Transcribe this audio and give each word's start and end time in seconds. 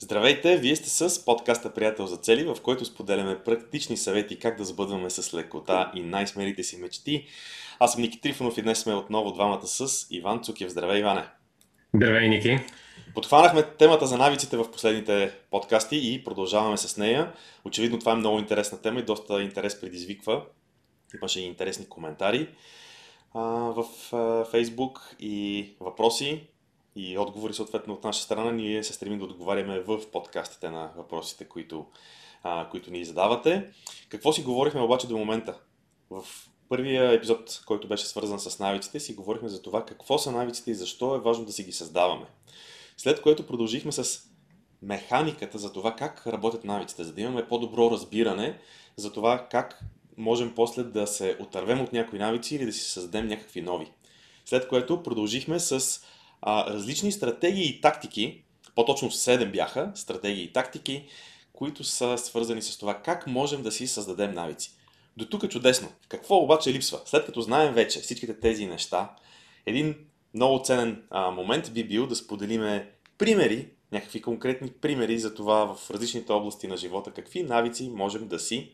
Здравейте, 0.00 0.56
вие 0.56 0.76
сте 0.76 0.90
с 0.90 1.24
подкаста 1.24 1.74
Приятел 1.74 2.06
за 2.06 2.16
цели, 2.16 2.44
в 2.44 2.56
който 2.62 2.84
споделяме 2.84 3.38
практични 3.38 3.96
съвети 3.96 4.38
как 4.38 4.56
да 4.58 4.64
сбъдваме 4.64 5.10
с 5.10 5.34
лекота 5.34 5.92
и 5.94 6.00
най-смелите 6.00 6.62
си 6.62 6.76
мечти. 6.76 7.26
Аз 7.78 7.92
съм 7.92 8.02
Ники 8.02 8.20
Трифонов 8.20 8.58
и 8.58 8.62
днес 8.62 8.78
сме 8.78 8.94
отново 8.94 9.32
двамата 9.32 9.66
с 9.66 10.06
Иван 10.10 10.42
Цукев. 10.42 10.70
Здравей, 10.70 11.00
Иване! 11.00 11.24
Здравей, 11.94 12.28
Ники! 12.28 12.58
Подхванахме 13.14 13.62
темата 13.62 14.06
за 14.06 14.16
навиците 14.18 14.56
в 14.56 14.70
последните 14.70 15.32
подкасти 15.50 16.14
и 16.14 16.24
продължаваме 16.24 16.76
с 16.76 16.96
нея. 16.96 17.32
Очевидно 17.64 17.98
това 17.98 18.12
е 18.12 18.16
много 18.16 18.38
интересна 18.38 18.80
тема 18.80 19.00
и 19.00 19.04
доста 19.04 19.42
интерес 19.42 19.80
предизвиква. 19.80 20.42
Имаше 21.14 21.40
и 21.40 21.44
интересни 21.44 21.88
коментари 21.88 22.48
а, 23.34 23.40
в 23.40 23.84
а, 24.12 24.44
Фейсбук 24.44 25.16
и 25.20 25.66
въпроси 25.80 26.48
и 26.98 27.18
отговори 27.18 27.54
съответно 27.54 27.94
от 27.94 28.04
наша 28.04 28.22
страна. 28.22 28.52
Ние 28.52 28.84
се 28.84 28.92
стремим 28.92 29.18
да 29.18 29.24
отговаряме 29.24 29.80
в 29.80 30.10
подкастите 30.12 30.70
на 30.70 30.90
въпросите, 30.96 31.44
които, 31.44 31.86
а, 32.42 32.68
които 32.70 32.90
ни 32.90 33.04
задавате. 33.04 33.70
Какво 34.08 34.32
си 34.32 34.42
говорихме 34.42 34.80
обаче 34.80 35.06
до 35.06 35.16
момента? 35.16 35.58
В 36.10 36.24
първия 36.68 37.12
епизод, 37.12 37.62
който 37.66 37.88
беше 37.88 38.06
свързан 38.06 38.40
с 38.40 38.58
навиците, 38.58 39.00
си 39.00 39.14
говорихме 39.14 39.48
за 39.48 39.62
това 39.62 39.84
какво 39.84 40.18
са 40.18 40.32
навиците 40.32 40.70
и 40.70 40.74
защо 40.74 41.14
е 41.14 41.20
важно 41.20 41.44
да 41.44 41.52
си 41.52 41.64
ги 41.64 41.72
създаваме. 41.72 42.26
След 42.96 43.22
което 43.22 43.46
продължихме 43.46 43.92
с 43.92 44.20
механиката 44.82 45.58
за 45.58 45.72
това 45.72 45.96
как 45.96 46.26
работят 46.26 46.64
навиците, 46.64 47.04
за 47.04 47.12
да 47.12 47.20
имаме 47.20 47.48
по-добро 47.48 47.90
разбиране 47.90 48.58
за 48.96 49.12
това 49.12 49.48
как 49.50 49.80
можем 50.16 50.52
после 50.56 50.82
да 50.82 51.06
се 51.06 51.36
отървем 51.40 51.80
от 51.80 51.92
някои 51.92 52.18
навици 52.18 52.56
или 52.56 52.66
да 52.66 52.72
си 52.72 52.90
създадем 52.90 53.26
някакви 53.26 53.62
нови. 53.62 53.92
След 54.44 54.68
което 54.68 55.02
продължихме 55.02 55.60
с 55.60 56.00
а, 56.42 56.72
различни 56.72 57.12
стратегии 57.12 57.68
и 57.68 57.80
тактики, 57.80 58.42
по-точно 58.74 59.10
7 59.10 59.52
бяха 59.52 59.92
стратегии 59.94 60.44
и 60.44 60.52
тактики, 60.52 61.04
които 61.52 61.84
са 61.84 62.18
свързани 62.18 62.62
с 62.62 62.78
това 62.78 62.94
как 62.94 63.26
можем 63.26 63.62
да 63.62 63.72
си 63.72 63.86
създадем 63.86 64.34
навици. 64.34 64.72
До 65.16 65.24
тук 65.24 65.42
е 65.42 65.48
чудесно. 65.48 65.88
Какво 66.08 66.36
обаче 66.36 66.72
липсва? 66.72 67.00
След 67.04 67.26
като 67.26 67.40
знаем 67.40 67.74
вече 67.74 68.00
всичките 68.00 68.40
тези 68.40 68.66
неща, 68.66 69.10
един 69.66 69.96
много 70.34 70.64
ценен 70.64 71.02
а, 71.10 71.30
момент 71.30 71.72
би 71.72 71.84
бил 71.84 72.06
да 72.06 72.16
споделиме 72.16 72.90
примери, 73.18 73.68
някакви 73.92 74.22
конкретни 74.22 74.70
примери 74.70 75.18
за 75.18 75.34
това 75.34 75.74
в 75.74 75.90
различните 75.90 76.32
области 76.32 76.68
на 76.68 76.76
живота, 76.76 77.10
какви 77.10 77.42
навици 77.42 77.90
можем 77.94 78.28
да 78.28 78.38
си, 78.38 78.72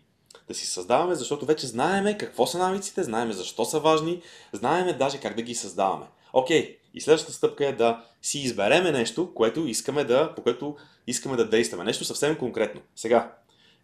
да 0.48 0.55
си 0.55 0.67
създаваме, 0.67 1.14
защото 1.14 1.46
вече 1.46 1.67
знаеме 1.67 2.19
какво 2.19 2.46
са 2.46 2.58
навиците, 2.58 3.02
знаеме 3.02 3.33
защо 3.33 3.64
са 3.64 3.80
важни, 3.80 4.22
знаеме 4.52 4.92
даже 4.92 5.20
как 5.20 5.36
да 5.36 5.42
ги 5.42 5.55
създаваме. 5.55 6.06
Окей, 6.33 6.78
и 6.95 7.00
следващата 7.00 7.33
стъпка 7.33 7.67
е 7.67 7.73
да 7.73 8.05
си 8.23 8.39
избереме 8.39 8.92
нещо, 8.92 9.34
което 9.34 9.67
искаме 9.67 10.05
да, 10.05 10.34
по 10.34 10.42
което 10.42 10.77
искаме 11.06 11.36
да 11.36 11.48
действаме. 11.48 11.84
Нещо 11.84 12.05
съвсем 12.05 12.36
конкретно. 12.36 12.81
Сега, 12.97 13.33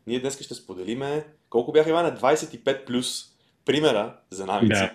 ние 0.07 0.21
днес 0.21 0.41
ще 0.41 0.55
споделиме 0.55 1.27
колко 1.51 1.73
бяха 1.73 1.91
Иване 1.91 2.13
25 2.13 2.85
плюс 2.85 3.25
примера 3.65 4.17
за 4.31 4.47
навици. 4.47 4.69
Да. 4.69 4.93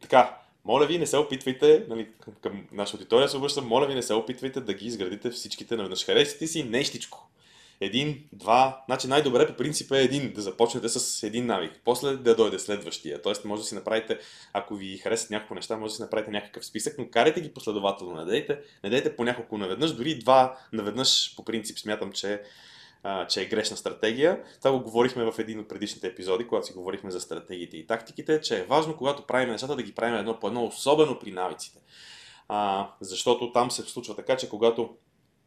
Така, 0.00 0.38
моля 0.64 0.86
ви, 0.86 0.98
не 0.98 1.06
се 1.06 1.16
опитвайте, 1.16 1.86
нали, 1.88 2.08
към 2.40 2.66
наша 2.72 2.96
аудитория 2.96 3.28
се 3.28 3.36
обръщам, 3.36 3.66
моля 3.66 3.86
ви, 3.86 3.94
не 3.94 4.02
се 4.02 4.14
опитвайте 4.14 4.60
да 4.60 4.74
ги 4.74 4.86
изградите 4.86 5.30
всичките 5.30 5.76
наведнъж. 5.76 6.04
Харесите 6.04 6.46
си 6.46 6.64
нещичко 6.64 7.30
един, 7.80 8.24
два, 8.32 8.82
значи 8.86 9.08
най-добре 9.08 9.46
по 9.46 9.56
принцип 9.56 9.92
е 9.92 10.02
един, 10.02 10.32
да 10.32 10.42
започнете 10.42 10.88
с 10.88 11.22
един 11.22 11.46
навик, 11.46 11.80
после 11.84 12.16
да 12.16 12.36
дойде 12.36 12.58
следващия. 12.58 13.22
Тоест 13.22 13.44
може 13.44 13.62
да 13.62 13.68
си 13.68 13.74
направите, 13.74 14.18
ако 14.52 14.74
ви 14.74 14.98
харесат 14.98 15.30
някакво 15.30 15.54
неща, 15.54 15.76
може 15.76 15.90
да 15.90 15.96
си 15.96 16.02
направите 16.02 16.30
някакъв 16.30 16.66
списък, 16.66 16.94
но 16.98 17.08
карайте 17.10 17.40
ги 17.40 17.54
последователно, 17.54 18.16
не 18.16 18.24
дайте, 18.24 18.60
не 18.84 18.90
дайте 18.90 19.16
по 19.16 19.24
няколко 19.24 19.58
наведнъж, 19.58 19.92
дори 19.92 20.18
два 20.18 20.58
наведнъж 20.72 21.36
по 21.36 21.44
принцип 21.44 21.78
смятам, 21.78 22.12
че 22.12 22.42
а, 23.02 23.26
че 23.26 23.42
е 23.42 23.46
грешна 23.46 23.76
стратегия. 23.76 24.42
Това 24.58 24.72
го 24.72 24.80
говорихме 24.80 25.24
в 25.24 25.34
един 25.38 25.60
от 25.60 25.68
предишните 25.68 26.06
епизоди, 26.06 26.46
когато 26.46 26.66
си 26.66 26.72
говорихме 26.72 27.10
за 27.10 27.20
стратегиите 27.20 27.76
и 27.76 27.86
тактиките, 27.86 28.40
че 28.40 28.58
е 28.58 28.64
важно, 28.64 28.96
когато 28.96 29.26
правим 29.26 29.50
нещата, 29.50 29.76
да 29.76 29.82
ги 29.82 29.94
правим 29.94 30.14
едно 30.14 30.40
по 30.40 30.46
едно, 30.46 30.64
особено 30.64 31.18
при 31.18 31.32
навиците. 31.32 31.78
А, 32.48 32.90
защото 33.00 33.52
там 33.52 33.70
се 33.70 33.82
случва 33.82 34.16
така, 34.16 34.36
че 34.36 34.48
когато 34.48 34.96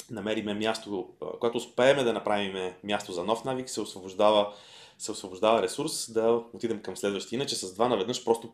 намериме 0.09 0.53
място, 0.53 1.09
когато 1.39 1.57
успеем 1.57 2.03
да 2.03 2.13
направим 2.13 2.73
място 2.83 3.11
за 3.11 3.23
нов 3.23 3.43
навик, 3.43 3.69
се 3.69 3.81
освобождава, 3.81 4.53
се 4.97 5.11
освобождава 5.11 5.61
ресурс 5.61 6.11
да 6.11 6.43
отидем 6.53 6.81
към 6.81 6.97
следващия. 6.97 7.37
Иначе 7.37 7.55
с 7.55 7.73
два 7.73 7.87
наведнъж 7.87 8.25
просто 8.25 8.53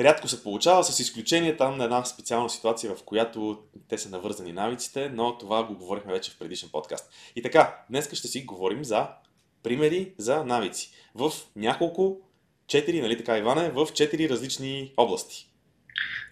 рядко 0.00 0.28
се 0.28 0.42
получава, 0.42 0.84
с 0.84 1.00
изключение 1.00 1.56
там 1.56 1.76
на 1.78 1.84
една 1.84 2.04
специална 2.04 2.50
ситуация, 2.50 2.96
в 2.96 3.02
която 3.02 3.58
те 3.88 3.98
са 3.98 4.08
навързани 4.08 4.52
навиците, 4.52 5.08
но 5.08 5.38
това 5.38 5.64
го 5.64 5.74
говорихме 5.74 6.12
вече 6.12 6.30
в 6.30 6.38
предишен 6.38 6.68
подкаст. 6.72 7.10
И 7.36 7.42
така, 7.42 7.84
днес 7.90 8.12
ще 8.12 8.28
си 8.28 8.44
говорим 8.44 8.84
за 8.84 9.08
примери 9.62 10.14
за 10.18 10.44
навици 10.44 10.90
в 11.14 11.32
няколко, 11.56 12.20
четири, 12.66 13.00
нали 13.00 13.18
така 13.18 13.38
Иване, 13.38 13.70
в 13.70 13.88
четири 13.94 14.28
различни 14.28 14.92
области. 14.96 15.53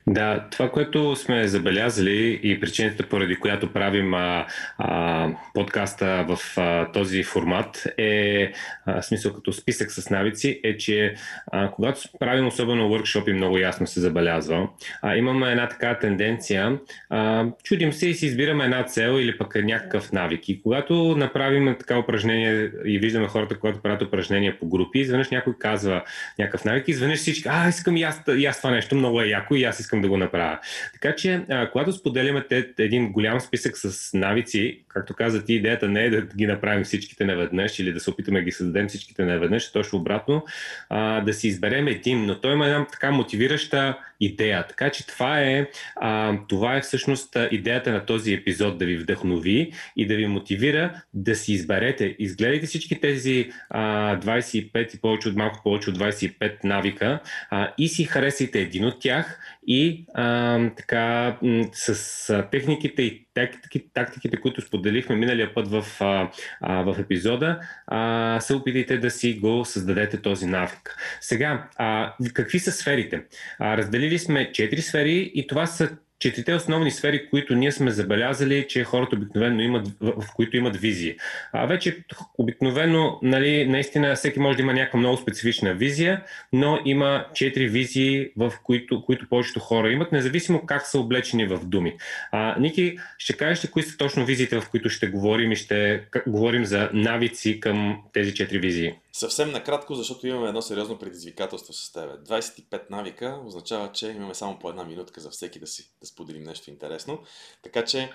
Да, 0.07 0.47
това, 0.51 0.71
което 0.71 1.17
сме 1.17 1.49
забелязали 1.49 2.41
и 2.43 2.61
причината, 2.61 3.09
поради 3.09 3.37
която 3.37 3.73
правим 3.73 4.15
а, 4.15 4.47
а, 4.79 5.29
подкаста 5.55 6.27
в 6.29 6.59
а, 6.59 6.93
този 6.93 7.23
формат 7.23 7.87
е, 7.99 8.53
а, 8.87 9.03
смисъл 9.03 9.33
като 9.33 9.53
списък 9.53 9.93
с 9.93 10.11
навици, 10.11 10.61
е, 10.65 10.77
че 10.77 11.15
а, 11.53 11.71
когато 11.71 12.01
правим 12.21 12.47
особено 12.47 12.89
workshop 12.89 13.33
много 13.33 13.59
ясно 13.59 13.87
се 13.87 14.01
забелязва, 14.01 14.69
а, 15.03 15.17
имаме 15.17 15.51
една 15.51 15.69
така 15.69 15.99
тенденция, 15.99 16.79
а, 17.11 17.47
чудим 17.65 17.93
се 17.93 18.09
и 18.09 18.15
си 18.15 18.27
избираме 18.27 18.65
една 18.65 18.85
цел 18.85 19.11
или 19.21 19.39
пък 19.39 19.55
някакъв 19.55 20.13
навик. 20.13 20.49
И 20.49 20.63
когато 20.63 20.95
направим 21.17 21.77
така 21.79 21.99
упражнение 21.99 22.71
и 22.85 22.99
виждаме 22.99 23.29
хората, 23.29 23.59
когато 23.59 23.83
правят 23.83 24.03
упражнения 24.03 24.59
по 24.59 24.67
групи, 24.69 24.99
изведнъж 24.99 25.31
някой 25.31 25.55
казва 25.59 26.05
някакъв 26.39 26.65
навик, 26.65 26.89
изведнъж 26.89 27.19
всички, 27.19 27.49
а, 27.49 27.69
искам 27.69 27.97
и 27.97 28.03
аз, 28.03 28.23
и 28.37 28.47
аз 28.47 28.59
това 28.59 28.71
нещо, 28.71 28.95
много 28.95 29.21
е 29.21 29.27
яко 29.27 29.55
и 29.55 29.65
аз 29.65 29.81
искам 29.81 29.92
искам 29.93 30.03
да 30.03 30.09
го 30.09 30.17
направя. 30.17 30.59
Така 30.93 31.15
че, 31.17 31.45
а, 31.49 31.71
когато 31.71 31.93
споделяме 31.93 32.45
те, 32.49 32.69
един 32.79 33.13
голям 33.13 33.41
списък 33.41 33.77
с 33.77 34.15
навици, 34.15 34.81
както 34.89 35.15
каза 35.15 35.45
ти, 35.45 35.55
идеята 35.55 35.89
не 35.89 36.05
е 36.05 36.11
да 36.11 36.21
ги 36.37 36.47
направим 36.47 36.85
всичките 36.85 37.25
наведнъж 37.25 37.79
или 37.79 37.93
да 37.93 38.01
се 38.01 38.11
опитаме 38.11 38.39
да 38.39 38.45
ги 38.45 38.53
създадем 38.53 38.89
всичките 38.89 39.25
наведнъж, 39.25 39.73
точно 39.73 39.99
обратно, 39.99 40.45
а, 40.89 41.21
да 41.21 41.35
си 41.35 41.49
изберем 41.49 41.89
един, 41.89 42.27
но 42.27 42.41
той 42.41 42.53
има 42.53 42.67
една 42.67 42.87
така 42.87 43.11
мотивираща 43.11 43.99
идея. 44.23 44.67
Така 44.67 44.91
че 44.91 45.07
това 45.07 45.41
е, 45.41 45.67
а, 45.97 46.39
това 46.49 46.77
е 46.77 46.81
всъщност 46.81 47.37
идеята 47.51 47.93
на 47.93 48.07
този 48.07 48.33
епизод 48.33 48.79
да 48.79 48.85
ви 48.87 48.97
вдъхнови 48.97 49.73
и 49.97 50.07
да 50.07 50.17
ви 50.17 50.27
мотивира 50.27 51.03
да 51.15 51.35
си 51.35 51.53
изберете. 51.53 52.17
Изгледайте 52.19 52.67
всички 52.67 53.01
тези 53.01 53.51
а, 53.71 54.17
25 54.17 54.97
и 54.97 55.01
повече 55.01 55.29
от 55.29 55.37
малко 55.37 55.61
повече 55.65 55.91
от 55.91 55.99
25 55.99 56.65
навика 56.65 57.21
а, 57.51 57.73
и 57.79 57.89
си 57.89 58.05
харесайте 58.05 58.61
един 58.61 58.85
от 58.85 59.01
тях 59.01 59.39
и 59.67 60.05
а, 60.15 60.59
така 60.77 61.37
с 61.73 62.31
а, 62.31 62.51
техниките 62.51 63.03
и 63.03 63.27
тактики, 63.35 63.85
тактиките, 63.95 64.37
които 64.37 64.61
споделихме 64.61 65.17
миналия 65.17 65.55
път 65.55 65.69
в, 65.69 65.85
а, 66.01 66.31
а, 66.61 66.83
в 66.83 67.01
епизода, 67.01 67.61
а, 67.87 68.41
се 68.41 68.55
опитайте 68.55 68.99
да 68.99 69.11
си 69.11 69.35
го 69.35 69.65
създадете 69.65 70.23
този 70.23 70.47
навик. 70.47 70.97
Сега, 71.21 71.69
а, 71.77 72.15
какви 72.35 72.59
са 72.59 72.73
сферите? 72.73 73.23
А, 73.59 73.77
разделили 73.77 74.12
сме 74.19 74.53
четири 74.53 74.83
сфери 74.83 75.33
и 75.35 75.47
това 75.47 75.67
са 75.67 75.91
четирите 76.23 76.55
основни 76.55 76.91
сфери, 76.91 77.31
които 77.31 77.55
ние 77.55 77.73
сме 77.73 77.91
забелязали, 77.91 78.67
че 78.69 78.85
хората 78.85 79.17
обикновено 79.17 79.63
имат, 79.63 79.89
в 80.01 80.25
които 80.35 80.57
имат 80.57 80.77
визия. 80.77 81.15
А 81.53 81.67
вече 81.67 82.05
обикновено, 82.39 83.19
нали, 83.23 83.67
наистина 83.67 84.15
всеки 84.15 84.41
може 84.41 84.57
да 84.57 84.63
има 84.63 84.73
някаква 84.73 84.99
много 84.99 85.17
специфична 85.17 85.75
визия, 85.75 86.23
но 86.53 86.79
има 86.85 87.27
четири 87.35 87.69
визии, 87.69 88.29
в 88.37 88.53
които, 88.63 89.05
които 89.05 89.29
повечето 89.29 89.61
хора 89.61 89.93
имат, 89.93 90.13
независимо 90.13 90.67
как 90.67 90.87
са 90.87 90.99
облечени 90.99 91.47
в 91.47 91.61
думи. 91.65 91.95
А, 92.33 92.57
Ники, 92.61 92.99
ще 93.19 93.33
кажеш 93.33 93.65
ли 93.65 93.69
кои 93.69 93.83
са 93.83 93.97
точно 93.97 94.25
визиите, 94.25 94.61
в 94.61 94.71
които 94.71 94.89
ще 94.89 95.07
говорим 95.07 95.53
и 95.53 95.57
ще 95.57 96.03
говорим 96.27 96.65
за 96.65 96.91
навици 96.93 97.61
към 97.61 98.03
тези 98.13 98.35
четири 98.35 98.59
визии? 98.59 98.95
Съвсем 99.13 99.51
накратко, 99.51 99.95
защото 99.95 100.27
имаме 100.27 100.49
едно 100.49 100.63
сериозно 100.63 100.99
предизвикателство 100.99 101.73
с 101.73 101.93
тебе. 101.93 102.13
25 102.13 102.91
навика 102.91 103.41
означава, 103.47 103.93
че 103.93 104.07
имаме 104.07 104.35
само 104.35 104.59
по 104.59 104.69
една 104.69 104.85
минутка 104.85 105.21
за 105.21 105.31
всеки 105.31 105.59
да 105.59 105.67
си 105.67 105.91
да 106.01 106.07
споделим 106.07 106.43
нещо 106.43 106.71
интересно. 106.71 107.23
Така 107.63 107.85
че... 107.85 108.13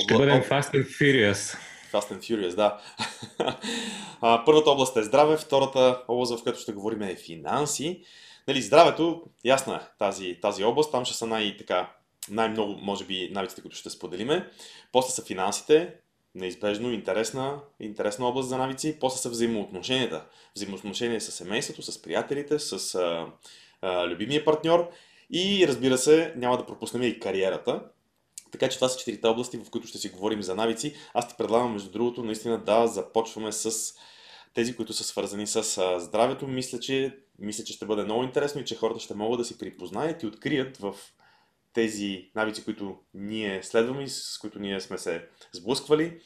Ще 0.00 0.14
бъдем 0.14 0.42
Fast 0.42 0.74
and 0.74 0.86
Furious. 0.86 1.58
Fast 1.92 2.12
and 2.12 2.18
Furious, 2.18 2.54
да. 2.54 2.80
Първата 4.46 4.70
област 4.70 4.96
е 4.96 5.02
здраве, 5.02 5.36
втората 5.36 6.02
област, 6.08 6.38
в 6.38 6.42
която 6.42 6.60
ще 6.60 6.72
говорим 6.72 7.02
е 7.02 7.16
финанси. 7.16 8.04
Нали, 8.48 8.62
здравето, 8.62 9.22
ясна 9.44 9.74
е 9.76 9.98
тази, 9.98 10.38
тази 10.42 10.64
област, 10.64 10.92
там 10.92 11.04
ще 11.04 11.16
са 11.16 11.26
най-така 11.26 11.92
най-много, 12.30 12.72
може 12.82 13.04
би, 13.04 13.30
навиците, 13.32 13.62
които 13.62 13.76
ще 13.76 13.90
споделиме. 13.90 14.50
После 14.92 15.10
са 15.10 15.24
финансите, 15.24 15.94
неизбежно 16.34 16.92
интересна, 16.92 17.60
интересна 17.80 18.26
област 18.26 18.48
за 18.48 18.58
навици. 18.58 18.96
После 19.00 19.18
са 19.18 19.30
взаимоотношенията. 19.30 20.24
Взаимоотношения 20.56 21.20
с 21.20 21.32
семейството, 21.32 21.82
с 21.82 22.02
приятелите, 22.02 22.58
с 22.58 22.94
а, 22.94 23.26
а, 23.82 24.06
любимия 24.06 24.44
партньор. 24.44 24.90
И 25.30 25.68
разбира 25.68 25.98
се, 25.98 26.32
няма 26.36 26.56
да 26.56 26.66
пропуснем 26.66 27.02
и 27.02 27.20
кариерата, 27.20 27.82
Така 28.50 28.68
че 28.68 28.76
това 28.76 28.88
са 28.88 28.98
четирите 28.98 29.26
области, 29.26 29.58
в 29.58 29.70
които 29.70 29.86
ще 29.86 29.98
си 29.98 30.08
говорим 30.08 30.42
за 30.42 30.54
навици. 30.54 30.94
Аз 31.14 31.28
ти 31.28 31.34
предлагам, 31.38 31.72
между 31.72 31.90
другото, 31.90 32.24
наистина 32.24 32.58
да 32.58 32.86
започваме 32.86 33.52
с 33.52 33.94
тези, 34.54 34.76
които 34.76 34.92
са 34.92 35.04
свързани 35.04 35.46
с 35.46 35.62
здравето. 36.00 36.46
Мисля 36.46 36.80
че, 36.80 37.18
мисля, 37.38 37.64
че 37.64 37.72
ще 37.72 37.86
бъде 37.86 38.04
много 38.04 38.22
интересно 38.22 38.60
и 38.60 38.64
че 38.64 38.76
хората 38.76 39.00
ще 39.00 39.14
могат 39.14 39.38
да 39.38 39.44
си 39.44 39.58
припознаят 39.58 40.22
и 40.22 40.26
открият 40.26 40.76
в 40.76 40.94
тези 41.72 42.30
навици, 42.34 42.64
които 42.64 42.96
ние 43.14 43.62
следваме 43.62 44.02
и 44.02 44.08
с 44.08 44.38
които 44.40 44.58
ние 44.58 44.80
сме 44.80 44.98
се 44.98 45.24
сблъсквали, 45.52 46.20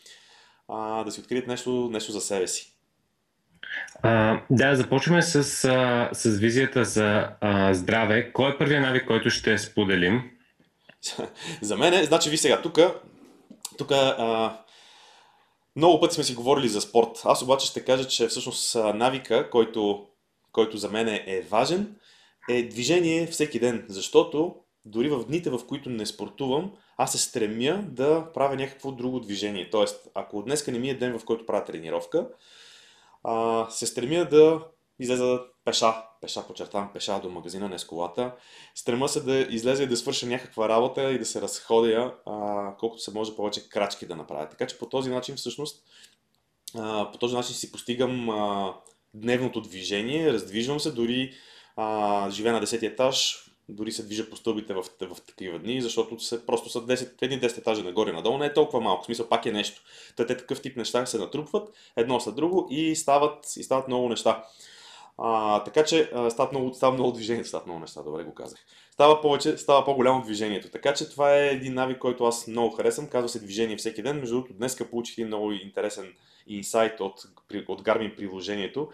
а, 0.69 1.05
да 1.05 1.11
си 1.11 1.21
открият 1.21 1.47
нещо, 1.47 1.89
нещо 1.93 2.13
за 2.13 2.21
себе 2.21 2.49
си. 2.49 2.73
А, 4.03 4.41
да, 4.51 4.77
започваме 4.77 5.23
с, 5.23 5.65
а, 5.65 6.11
с 6.13 6.39
визията 6.39 6.85
за 6.85 7.29
а, 7.41 7.75
здраве. 7.75 8.33
Кой 8.33 8.51
е 8.51 8.59
първият 8.59 8.83
навик, 8.83 9.07
който 9.07 9.31
ще 9.31 9.59
споделим? 9.59 10.31
за 11.63 11.77
мен, 11.77 12.05
значи 12.05 12.31
ви 12.31 12.37
сега, 12.37 12.63
тук, 12.63 12.79
тук 13.79 13.93
много 15.77 16.01
пъти 16.01 16.15
сме 16.15 16.25
си 16.25 16.35
говорили 16.35 16.69
за 16.69 16.81
спорт. 16.81 17.23
Аз 17.25 17.43
обаче 17.43 17.67
ще 17.67 17.85
кажа, 17.85 18.09
че 18.09 18.27
всъщност 18.27 18.75
навика, 18.75 19.51
който, 19.51 20.07
който 20.53 20.77
за 20.77 20.89
мен 20.89 21.09
е 21.09 21.47
важен, 21.51 21.97
е 22.49 22.63
движение 22.63 23.27
всеки 23.27 23.59
ден, 23.59 23.85
защото 23.89 24.55
дори 24.85 25.09
в 25.09 25.25
дните, 25.25 25.51
в 25.51 25.61
които 25.67 25.91
не 25.91 26.07
спортувам, 26.07 26.73
аз 26.97 27.13
се 27.13 27.19
стремя 27.19 27.85
да 27.89 28.33
правя 28.35 28.57
някакво 28.57 28.93
друго 28.93 29.21
движение. 29.21 29.71
Тоест, 29.71 30.09
ако 30.15 30.43
днеска 30.43 30.73
не 30.73 30.79
ми 30.79 30.91
е 30.91 30.99
ден, 30.99 31.19
в 31.19 31.25
който 31.25 31.47
правя 31.47 31.65
тренировка, 31.65 32.29
а, 33.25 33.67
се 33.71 33.87
стремя 33.87 34.25
да 34.25 34.67
излеза 34.99 35.41
пеша, 35.65 35.95
пеша, 36.21 36.47
подчертавам, 36.47 36.91
пеша 36.93 37.21
до 37.21 37.31
магазина, 37.31 37.69
не 37.69 37.79
с 37.79 37.85
колата. 37.85 38.35
Стрема 38.75 39.09
се 39.09 39.21
да 39.21 39.39
излезе 39.39 39.83
и 39.83 39.87
да 39.87 39.97
свърша 39.97 40.27
някаква 40.27 40.69
работа 40.69 41.13
и 41.13 41.19
да 41.19 41.27
се 41.27 41.41
разходя 41.41 42.15
а, 42.27 42.77
колкото 42.77 43.03
се 43.03 43.13
може 43.15 43.37
повече 43.37 43.69
крачки 43.69 44.07
да 44.07 44.17
направя. 44.17 44.49
Така 44.49 44.67
че 44.67 44.79
по 44.79 44.87
този 44.87 45.11
начин 45.11 45.37
всъщност 45.37 45.85
а, 46.75 47.11
по 47.13 47.19
този 47.19 47.35
начин 47.37 47.55
си 47.55 47.73
постигам 47.73 48.31
а, 48.31 48.75
дневното 49.15 49.61
движение, 49.61 50.33
раздвижвам 50.33 50.81
се, 50.81 50.93
дори 50.93 51.35
а, 51.77 52.31
живея 52.31 52.53
на 52.53 52.63
10 52.63 52.83
етаж, 52.83 53.47
дори 53.73 53.93
се 53.93 54.03
движа 54.03 54.31
по 54.31 54.37
стълбите 54.37 54.75
в, 54.75 54.85
в, 55.01 55.21
такива 55.21 55.59
дни, 55.59 55.81
защото 55.81 56.21
се, 56.21 56.47
просто 56.47 56.69
са 56.69 56.79
10, 56.79 57.23
едни 57.23 57.41
10 57.41 57.59
етажа 57.59 57.85
нагоре 57.85 58.13
надолу, 58.13 58.39
не 58.39 58.47
е 58.47 58.55
толкова 58.55 58.81
малко, 58.81 59.03
в 59.03 59.07
смисъл 59.07 59.29
пак 59.29 59.47
е 59.47 59.53
нещо. 59.53 59.83
Те, 60.17 60.27
те 60.27 60.37
такъв 60.37 60.63
тип 60.63 60.77
неща 60.77 61.07
се 61.07 61.19
натрупват 61.19 61.75
едно 61.97 62.21
след 62.21 62.35
друго 62.35 62.69
и 62.71 62.97
стават, 62.97 63.57
и 63.57 63.63
стават 63.63 63.89
много 63.89 64.09
неща. 64.09 64.45
А, 65.19 65.65
така 65.65 65.85
че 65.85 66.11
а, 66.15 66.31
става, 66.31 66.51
много, 66.53 66.75
става 66.75 66.93
много 66.93 67.13
движение, 67.13 67.45
стават 67.45 67.67
много 67.67 67.81
неща, 67.81 68.03
добре 68.03 68.25
го 68.25 68.35
казах. 68.35 68.59
Става, 68.91 69.21
повече, 69.21 69.59
става 69.59 69.85
по-голямо 69.85 70.23
движението. 70.23 70.71
Така 70.71 70.95
че 70.95 71.11
това 71.11 71.37
е 71.37 71.49
един 71.49 71.75
навик, 71.75 71.99
който 71.99 72.25
аз 72.25 72.47
много 72.47 72.77
харесвам. 72.77 73.09
Казва 73.09 73.29
се 73.29 73.41
движение 73.41 73.77
всеки 73.77 74.03
ден. 74.03 74.17
Между 74.17 74.35
другото, 74.35 74.55
днес 74.55 74.77
получих 74.91 75.19
един 75.19 75.27
много 75.27 75.53
интересен 75.53 76.13
инсайт 76.47 77.01
от, 77.01 77.23
от 77.69 77.83
Garmin 77.83 78.17
приложението 78.17 78.89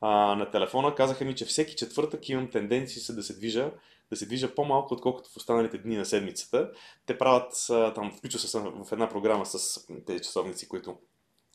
а, 0.00 0.34
на 0.34 0.50
телефона. 0.50 0.94
Казаха 0.94 1.24
ми, 1.24 1.34
че 1.34 1.44
всеки 1.44 1.76
четвъртък 1.76 2.28
имам 2.28 2.50
тенденции 2.50 3.00
се 3.00 3.12
да 3.12 3.22
се 3.22 3.36
движа 3.36 3.70
да 4.10 4.16
се 4.16 4.26
движа 4.26 4.54
по-малко, 4.54 4.94
отколкото 4.94 5.30
в 5.30 5.36
останалите 5.36 5.78
дни 5.78 5.96
на 5.96 6.04
седмицата. 6.04 6.70
Те 7.06 7.18
правят, 7.18 7.52
там, 7.94 8.12
включва 8.18 8.40
се 8.40 8.58
в 8.58 8.92
една 8.92 9.08
програма 9.08 9.46
с 9.46 9.86
тези 10.06 10.24
часовници, 10.24 10.68
които 10.68 10.96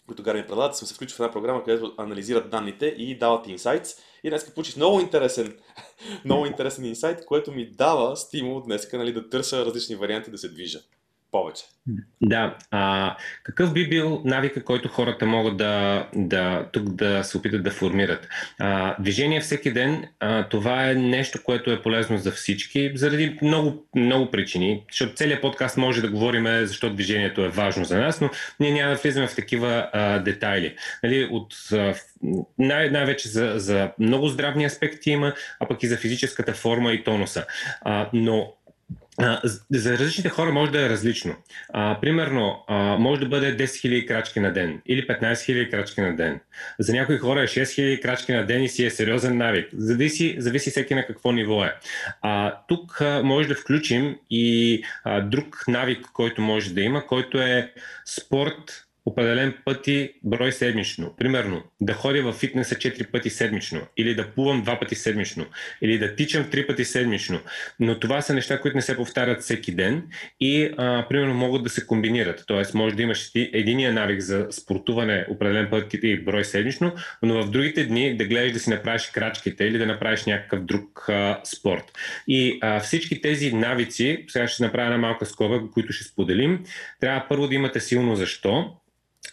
които 0.08 0.24
Гарми 0.24 0.48
предлагат, 0.48 0.78
съм 0.78 0.88
се 0.88 0.94
включил 0.94 1.16
в 1.16 1.20
една 1.20 1.32
програма, 1.32 1.64
където 1.64 1.94
анализират 1.98 2.50
данните 2.50 2.86
и 2.86 3.18
дават 3.18 3.48
инсайтс. 3.48 3.92
И 4.24 4.30
днес 4.30 4.54
получих 4.54 4.76
много 4.76 5.00
интересен, 5.00 5.60
много 6.26 6.46
интересен 6.46 6.86
инсайт, 6.86 7.26
което 7.26 7.52
ми 7.52 7.72
дава 7.72 8.18
стимул 8.18 8.62
днес 8.62 8.94
нали, 8.94 9.14
да 9.14 9.30
търся 9.30 9.66
различни 9.66 9.96
варианти 9.96 10.32
да 10.32 10.38
се 10.38 10.50
движа 10.50 10.80
повече. 11.34 11.64
Да. 12.22 12.56
А, 12.72 13.16
какъв 13.44 13.74
би 13.74 13.90
бил 13.90 14.22
навика, 14.26 14.64
който 14.64 14.90
хората 14.90 15.26
могат 15.26 15.58
да, 15.58 16.08
да 16.16 16.66
тук 16.72 16.90
да 16.90 17.24
се 17.24 17.38
опитат 17.38 17.64
да 17.64 17.72
формират? 17.72 18.28
А, 18.60 18.96
движение 19.00 19.42
всеки 19.42 19.74
ден, 19.74 20.08
а, 20.20 20.48
това 20.50 20.90
е 20.90 20.96
нещо, 20.96 21.40
което 21.44 21.72
е 21.72 21.82
полезно 21.82 22.18
за 22.18 22.32
всички, 22.32 22.92
заради 22.96 23.38
много, 23.42 23.86
много 23.96 24.32
причини. 24.32 24.84
Защото 24.92 25.16
целият 25.16 25.42
подкаст 25.42 25.78
може 25.78 26.02
да 26.02 26.10
говорим 26.10 26.66
защо 26.66 26.90
движението 26.90 27.42
е 27.42 27.50
важно 27.50 27.86
за 27.86 27.98
нас, 27.98 28.22
но 28.22 28.30
ние 28.60 28.72
няма 28.72 28.90
да 28.90 29.02
влизаме 29.02 29.28
в 29.28 29.36
такива 29.36 29.90
а, 29.94 30.20
детайли. 30.20 30.76
Нали, 31.04 31.30
от, 31.32 31.56
най- 32.60 32.90
най-вече 32.90 33.28
за, 33.28 33.54
за 33.56 33.92
много 34.00 34.28
здравни 34.28 34.66
аспекти 34.66 35.12
има, 35.12 35.34
а 35.60 35.68
пък 35.68 35.84
и 35.84 35.88
за 35.88 35.98
физическата 35.98 36.54
форма 36.54 36.94
и 36.94 37.04
тонуса. 37.04 37.46
А, 37.82 38.10
но 38.14 38.54
за 39.72 39.98
различните 39.98 40.30
хора 40.30 40.52
може 40.52 40.72
да 40.72 40.86
е 40.86 40.90
различно. 40.90 41.36
Примерно, 42.02 42.66
може 43.00 43.22
да 43.22 43.28
бъде 43.28 43.58
10 43.58 43.64
000 43.66 44.08
крачки 44.08 44.40
на 44.40 44.54
ден 44.54 44.82
или 44.86 45.08
15 45.08 45.34
000 45.34 45.72
крачки 45.72 46.02
на 46.02 46.16
ден. 46.16 46.40
За 46.80 46.94
някои 46.94 47.18
хора 47.18 47.42
е 47.44 47.48
6 47.48 47.64
000 47.64 48.02
крачки 48.02 48.32
на 48.34 48.46
ден 48.46 48.64
и 48.64 48.70
си 48.70 48.86
е 48.86 48.90
сериозен 48.90 49.38
навик. 49.38 49.70
Зависи, 49.74 50.36
зависи 50.40 50.70
всеки 50.70 50.96
на 50.96 51.06
какво 51.06 51.32
ниво 51.32 51.64
е. 51.64 51.76
Тук 52.68 53.02
може 53.24 53.48
да 53.48 53.56
включим 53.56 54.16
и 54.30 54.84
друг 55.24 55.64
навик, 55.68 56.06
който 56.14 56.42
може 56.42 56.74
да 56.74 56.82
има, 56.82 57.06
който 57.06 57.42
е 57.42 57.72
спорт 58.06 58.86
определен 59.06 59.54
пъти 59.66 60.14
брой 60.24 60.52
седмично. 60.52 61.16
Примерно, 61.18 61.64
да 61.82 61.94
ходя 61.94 62.24
в 62.24 62.34
фитнеса 62.34 62.76
4 62.76 63.12
пъти 63.12 63.30
седмично, 63.30 63.82
или 63.98 64.16
да 64.16 64.32
плувам 64.32 64.66
2 64.66 64.80
пъти 64.80 64.96
седмично, 64.96 65.46
или 65.82 65.98
да 65.98 66.16
тичам 66.16 66.44
3 66.44 66.68
пъти 66.68 66.86
седмично. 66.86 67.40
Но 67.80 68.00
това 68.00 68.22
са 68.22 68.34
неща, 68.34 68.62
които 68.62 68.78
не 68.78 68.82
се 68.82 68.96
повтарят 68.96 69.42
всеки 69.42 69.76
ден 69.76 70.04
и, 70.40 70.74
а, 70.78 71.06
примерно, 71.10 71.34
могат 71.34 71.64
да 71.64 71.70
се 71.70 71.88
комбинират. 71.88 72.44
Тоест, 72.48 72.74
може 72.74 72.96
да 72.96 73.02
имаш 73.02 73.32
единия 73.36 73.94
навик 73.94 74.22
за 74.22 74.48
спортуване 74.52 75.26
определен 75.30 75.70
път 75.70 75.94
и 75.94 76.24
брой 76.24 76.46
седмично, 76.46 76.94
но 77.22 77.44
в 77.44 77.52
другите 77.52 77.86
дни 77.86 78.18
да 78.18 78.26
гледаш 78.26 78.52
да 78.52 78.60
си 78.60 78.70
направиш 78.70 79.06
крачките 79.06 79.64
или 79.64 79.78
да 79.78 79.86
направиш 79.86 80.26
някакъв 80.26 80.64
друг 80.64 81.10
а, 81.10 81.42
спорт. 81.44 81.84
И 82.28 82.60
а, 82.62 82.80
всички 82.80 83.22
тези 83.22 83.54
навици, 83.54 84.26
сега 84.28 84.48
ще 84.48 84.64
направя 84.64 84.86
една 84.86 84.98
малка 84.98 85.26
скоба, 85.26 85.62
които 85.74 85.94
ще 85.94 86.04
споделим, 86.04 86.64
трябва 87.00 87.26
първо 87.30 87.48
да 87.48 87.56
имате 87.56 87.80
силно 87.80 88.16
защо, 88.16 88.78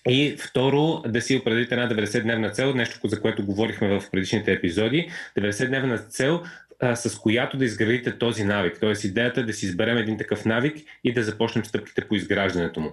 и 0.09 0.37
второ, 0.37 1.03
да 1.07 1.21
си 1.21 1.37
определите 1.37 1.75
една 1.75 1.89
90-дневна 1.89 2.53
цел, 2.53 2.75
нещо 2.75 3.09
за 3.09 3.21
което 3.21 3.47
говорихме 3.47 4.01
в 4.01 4.11
предишните 4.11 4.53
епизоди. 4.53 5.11
90-дневна 5.39 6.09
цел, 6.09 6.43
а, 6.81 6.97
с 6.97 7.19
която 7.19 7.57
да 7.57 7.65
изградите 7.65 8.19
този 8.19 8.45
навик. 8.45 8.77
Тоест 8.81 9.05
идеята 9.05 9.41
е 9.41 9.45
да 9.45 9.53
си 9.53 9.67
изберем 9.67 9.97
един 9.97 10.19
такъв 10.19 10.45
навик 10.45 10.77
и 11.05 11.13
да 11.13 11.23
започнем 11.23 11.65
стъпките 11.65 12.09
по 12.09 12.15
изграждането 12.15 12.81
му. 12.81 12.93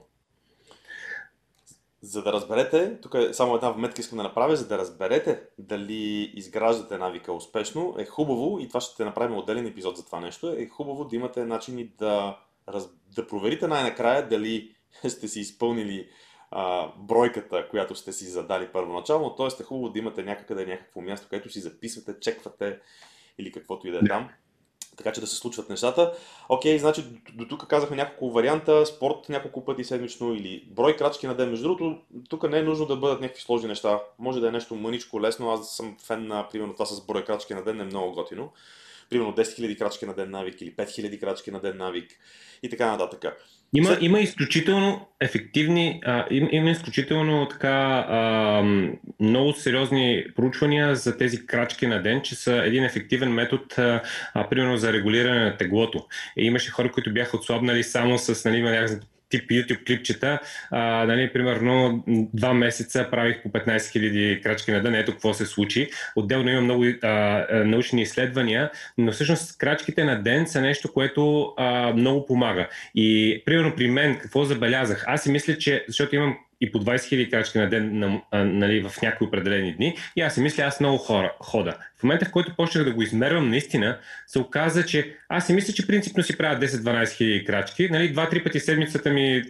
За 2.02 2.24
да 2.24 2.34
разберете, 2.34 2.98
тук 3.02 3.14
е 3.14 3.34
само 3.34 3.56
една 3.56 3.70
вметка 3.70 4.02
искам 4.02 4.18
да 4.18 4.24
направя, 4.24 4.56
за 4.56 4.68
да 4.68 4.78
разберете 4.78 5.40
дали 5.58 6.32
изграждате 6.36 6.98
навика 6.98 7.34
успешно, 7.34 7.96
е 8.00 8.06
хубаво, 8.06 8.60
и 8.60 8.68
това 8.68 8.82
ще 8.82 9.06
направим 9.06 9.38
отделен 9.38 9.66
епизод 9.66 9.98
за 9.98 10.06
това 10.06 10.20
нещо, 10.20 10.56
е 10.58 10.66
хубаво 10.66 11.06
да 11.06 11.16
имате 11.16 11.46
начини 11.46 11.92
да, 12.00 12.38
да 13.16 13.28
проверите 13.28 13.68
най-накрая 13.68 14.30
дали 14.30 14.76
сте 15.08 15.28
си 15.28 15.40
изпълнили 15.40 16.08
а, 16.52 16.92
бройката, 16.98 17.70
която 17.70 17.96
сте 17.96 18.14
си 18.14 18.26
задали 18.26 18.68
първоначално, 18.68 19.36
т.е. 19.36 19.48
е 19.62 19.66
хубаво 19.66 19.90
да 19.90 20.00
имате 20.00 20.24
някъде 20.24 20.66
някакво 20.66 21.02
място, 21.02 21.28
където 21.30 21.50
си 21.50 21.60
записвате, 21.60 22.20
чеквате 22.20 22.80
или 23.38 23.52
каквото 23.52 23.88
и 23.88 23.92
да 23.92 23.98
е 23.98 24.08
там. 24.08 24.30
Така 24.98 25.12
че 25.12 25.22
да 25.22 25.28
се 25.28 25.36
случват 25.36 25.70
нещата. 25.70 26.14
Окей, 26.50 26.80
значи 26.80 27.04
до 27.34 27.48
тук 27.48 27.68
казахме 27.68 27.96
няколко 27.96 28.32
варианта, 28.32 28.86
спорт 28.86 29.30
няколко 29.30 29.66
пъти 29.66 29.84
седмично 29.84 30.34
или 30.34 30.68
брой 30.72 30.96
крачки 30.96 31.28
на 31.28 31.36
ден. 31.36 31.50
Между 31.50 31.64
другото, 31.64 32.02
тук 32.30 32.50
не 32.50 32.60
е 32.60 32.64
нужно 32.64 32.86
да 32.86 32.96
бъдат 32.96 33.22
някакви 33.22 33.42
сложни 33.42 33.68
неща. 33.68 34.00
Може 34.20 34.40
да 34.40 34.48
е 34.48 34.52
нещо 34.52 34.76
мъничко, 34.76 35.22
лесно. 35.22 35.52
Аз 35.52 35.76
съм 35.76 35.98
фен 36.06 36.28
на, 36.28 36.50
примерно, 36.50 36.74
това 36.74 36.86
с 36.86 37.06
брой 37.06 37.26
крачки 37.26 37.54
на 37.54 37.64
ден 37.64 37.82
е 37.82 37.84
много 37.84 38.14
готино. 38.14 38.52
Примерно 39.10 39.34
10 39.34 39.42
000 39.42 39.78
крачки 39.78 40.06
на 40.06 40.14
ден 40.14 40.32
навик 40.32 40.62
или 40.62 40.72
5 40.76 40.86
000 40.86 41.20
крачки 41.20 41.52
на 41.52 41.60
ден 41.62 41.78
навик 41.78 42.12
и 42.64 42.70
така 42.70 42.92
нататък. 42.92 43.26
Има, 43.76 43.90
За... 43.90 43.98
има 44.02 44.20
изключително 44.20 45.08
ефективни, 45.20 46.02
а, 46.06 46.26
има, 46.32 46.50
има 46.52 46.70
изключително 46.70 47.48
така 47.48 48.06
а, 48.10 48.64
много 49.20 49.54
сериозни 49.54 50.26
проучвания 50.36 50.96
за 50.96 51.18
тези 51.18 51.46
крачки 51.46 51.88
на 51.88 52.04
ден, 52.04 52.22
че 52.22 52.36
са 52.36 52.56
един 52.66 52.84
ефективен 52.84 53.32
метод, 53.32 53.64
а, 53.78 54.02
а, 54.34 54.50
примерно 54.50 54.78
за 54.78 54.94
регулиране 54.94 55.46
на 55.46 55.58
теглото. 55.58 56.06
И 56.38 56.46
имаше 56.46 56.72
хора, 56.72 56.92
които 56.92 57.14
бяха 57.14 57.38
отслабнали 57.38 57.84
само 57.84 58.18
с 58.18 58.46
нали, 58.46 58.64
тип 59.30 59.50
YouTube 59.52 59.86
клипчета, 59.86 60.40
а, 60.72 61.06
нали, 61.06 61.34
примерно 61.34 62.04
два 62.34 62.54
месеца 62.54 63.08
правих 63.12 63.44
по 63.44 63.50
15 63.50 63.78
000 63.78 64.44
крачки 64.44 64.72
на 64.72 64.82
ден, 64.82 64.96
ето 64.96 65.12
какво 65.12 65.34
се 65.34 65.46
случи. 65.46 65.90
Отделно 66.16 66.50
има 66.50 66.62
много 66.62 66.86
а, 67.04 67.10
научни 67.66 68.02
изследвания, 68.02 68.72
но 68.98 69.12
всъщност 69.12 69.58
крачките 69.58 70.04
на 70.04 70.24
ден 70.24 70.48
са 70.48 70.62
нещо, 70.62 70.94
което 70.94 71.54
а, 71.58 71.94
много 71.94 72.26
помага. 72.26 72.68
И 72.96 73.42
примерно 73.46 73.76
при 73.76 73.88
мен, 73.88 74.20
какво 74.20 74.46
забелязах? 74.46 75.04
Аз 75.08 75.24
си 75.24 75.32
мисля, 75.32 75.58
че, 75.58 75.86
защото 75.88 76.16
имам 76.16 76.38
и 76.62 76.72
по 76.72 76.80
20 76.80 76.96
000 76.96 77.30
крачки 77.30 77.58
на 77.58 77.70
ден 77.70 78.00
на, 78.00 78.22
а, 78.32 78.44
нали, 78.44 78.82
в 78.82 79.02
някои 79.02 79.28
определени 79.28 79.76
дни. 79.76 79.96
И 80.16 80.22
аз 80.22 80.34
си 80.34 80.42
мисля, 80.42 80.64
аз 80.64 80.80
много 80.80 80.98
хора, 80.98 81.34
хода. 81.40 81.78
В 82.00 82.04
момента, 82.04 82.26
в 82.26 82.32
който 82.32 82.56
почнах 82.58 82.84
да 82.84 82.94
го 82.94 83.02
измервам, 83.02 83.50
наистина 83.50 83.98
се 84.28 84.40
оказа, 84.40 84.86
че 84.86 85.16
аз 85.30 85.48
си 85.48 85.54
мисля, 85.54 85.74
че 85.74 85.88
принципно 85.88 86.24
си 86.24 86.38
правя 86.38 86.60
10-12 86.60 87.12
хиляди 87.12 87.46
крачки. 87.46 87.90
Нали, 87.92 88.12
два-три 88.12 88.44
пъти 88.44 88.60
седмицата 88.60 89.10
ми 89.10 89.44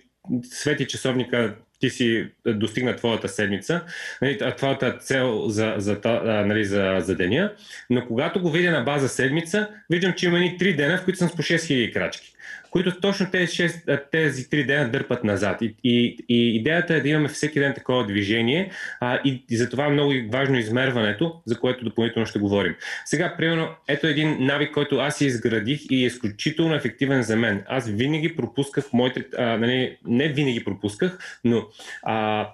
свети 0.43 0.87
часовника, 0.87 1.55
ти 1.79 1.89
си 1.89 2.27
достигна 2.47 2.95
твоята 2.95 3.29
седмица, 3.29 3.81
нали, 4.21 4.39
твоята 4.57 4.97
цел 4.97 5.49
за, 5.49 5.73
за, 5.77 5.99
нали, 6.23 6.65
за, 6.65 6.95
за 6.99 7.15
деня, 7.15 7.53
но 7.89 8.05
когато 8.07 8.41
го 8.41 8.51
видя 8.51 8.71
на 8.71 8.81
база 8.81 9.09
седмица, 9.09 9.69
виждам, 9.89 10.13
че 10.13 10.25
има 10.25 10.39
ни 10.39 10.57
3 10.59 10.75
дена, 10.75 10.97
в 10.97 11.03
които 11.03 11.17
съм 11.17 11.29
с 11.29 11.35
по 11.35 11.41
6000 11.41 11.93
крачки 11.93 12.33
които 12.69 12.99
точно 12.99 13.31
тези, 13.31 13.51
6, 13.51 14.01
тези 14.11 14.43
3 14.43 14.65
дена 14.65 14.89
дърпат 14.89 15.23
назад. 15.23 15.61
И, 15.61 15.75
и, 15.83 16.17
и 16.29 16.55
идеята 16.55 16.95
е 16.95 17.01
да 17.01 17.09
имаме 17.09 17.27
всеки 17.27 17.59
ден 17.59 17.73
такова 17.73 18.07
движение 18.07 18.71
а, 18.99 19.19
и, 19.25 19.43
и 19.49 19.57
за 19.57 19.69
това 19.69 19.85
е 19.85 19.89
много 19.89 20.13
важно 20.31 20.57
измерването, 20.57 21.41
за 21.45 21.59
което 21.59 21.85
допълнително 21.85 22.25
ще 22.25 22.39
говорим. 22.39 22.75
Сега, 23.05 23.35
примерно, 23.37 23.69
ето 23.87 24.07
един 24.07 24.37
навик, 24.39 24.73
който 24.73 24.97
аз 24.97 25.21
изградих 25.21 25.81
и 25.91 26.03
е 26.03 26.05
изключително 26.05 26.75
ефективен 26.75 27.23
за 27.23 27.35
мен. 27.35 27.63
Аз 27.67 27.89
винаги 27.89 28.35
пропусках 28.35 28.93
моите, 28.93 29.25
а, 29.37 29.57
нали, 29.57 29.97
не 30.05 30.27
винаги 30.27 30.63
пропусках, 30.63 31.39
но 31.43 31.67
а, 32.03 32.47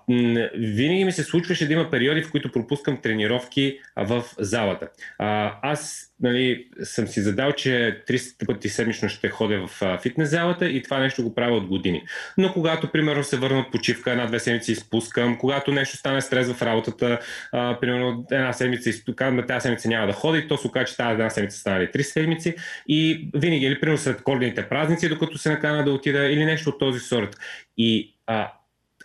винаги 0.55 1.05
ми 1.05 1.11
се 1.11 1.23
случваше 1.23 1.67
да 1.67 1.73
има 1.73 1.91
периоди, 1.91 2.21
в 2.21 2.31
които 2.31 2.51
пропускам 2.51 3.01
тренировки 3.01 3.79
в 3.97 4.23
залата. 4.39 4.87
А, 5.17 5.59
аз 5.61 6.12
нали, 6.23 6.67
съм 6.83 7.07
си 7.07 7.21
задал, 7.21 7.51
че 7.51 8.03
300 8.07 8.45
пъти 8.45 8.69
седмично 8.69 9.09
ще 9.09 9.29
ходя 9.29 9.67
в 9.67 9.99
фитнес 10.01 10.29
залата 10.29 10.69
и 10.69 10.83
това 10.83 10.99
нещо 10.99 11.23
го 11.23 11.35
правя 11.35 11.55
от 11.55 11.67
години. 11.67 12.03
Но 12.37 12.53
когато, 12.53 12.91
примерно, 12.91 13.23
се 13.23 13.37
върна 13.37 13.59
от 13.59 13.71
почивка, 13.71 14.11
една-две 14.11 14.39
седмици 14.39 14.71
изпускам, 14.71 15.37
когато 15.37 15.71
нещо 15.71 15.97
стане 15.97 16.21
стрес 16.21 16.51
в 16.51 16.61
работата, 16.61 17.19
а, 17.51 17.79
примерно 17.79 18.25
една 18.31 18.53
седмица 18.53 18.89
изпускам, 18.89 19.43
тази 19.47 19.61
седмица 19.61 19.87
няма 19.87 20.07
да 20.07 20.13
ходи, 20.13 20.47
то 20.47 20.57
се 20.57 20.67
окаже, 20.67 20.85
че 20.85 20.97
тази 20.97 21.11
една 21.11 21.29
седмица 21.29 21.59
стане 21.59 21.91
три 21.91 22.03
седмици 22.03 22.55
и 22.87 23.29
винаги, 23.35 23.65
или 23.65 23.79
примерно 23.79 23.97
след 23.97 24.21
коледните 24.21 24.69
празници, 24.69 25.09
докато 25.09 25.37
се 25.37 25.49
накана 25.49 25.83
да 25.83 25.91
отида, 25.91 26.25
или 26.25 26.45
нещо 26.45 26.69
от 26.69 26.79
този 26.79 26.99
сорт. 26.99 27.37
И 27.77 28.15
а, 28.27 28.51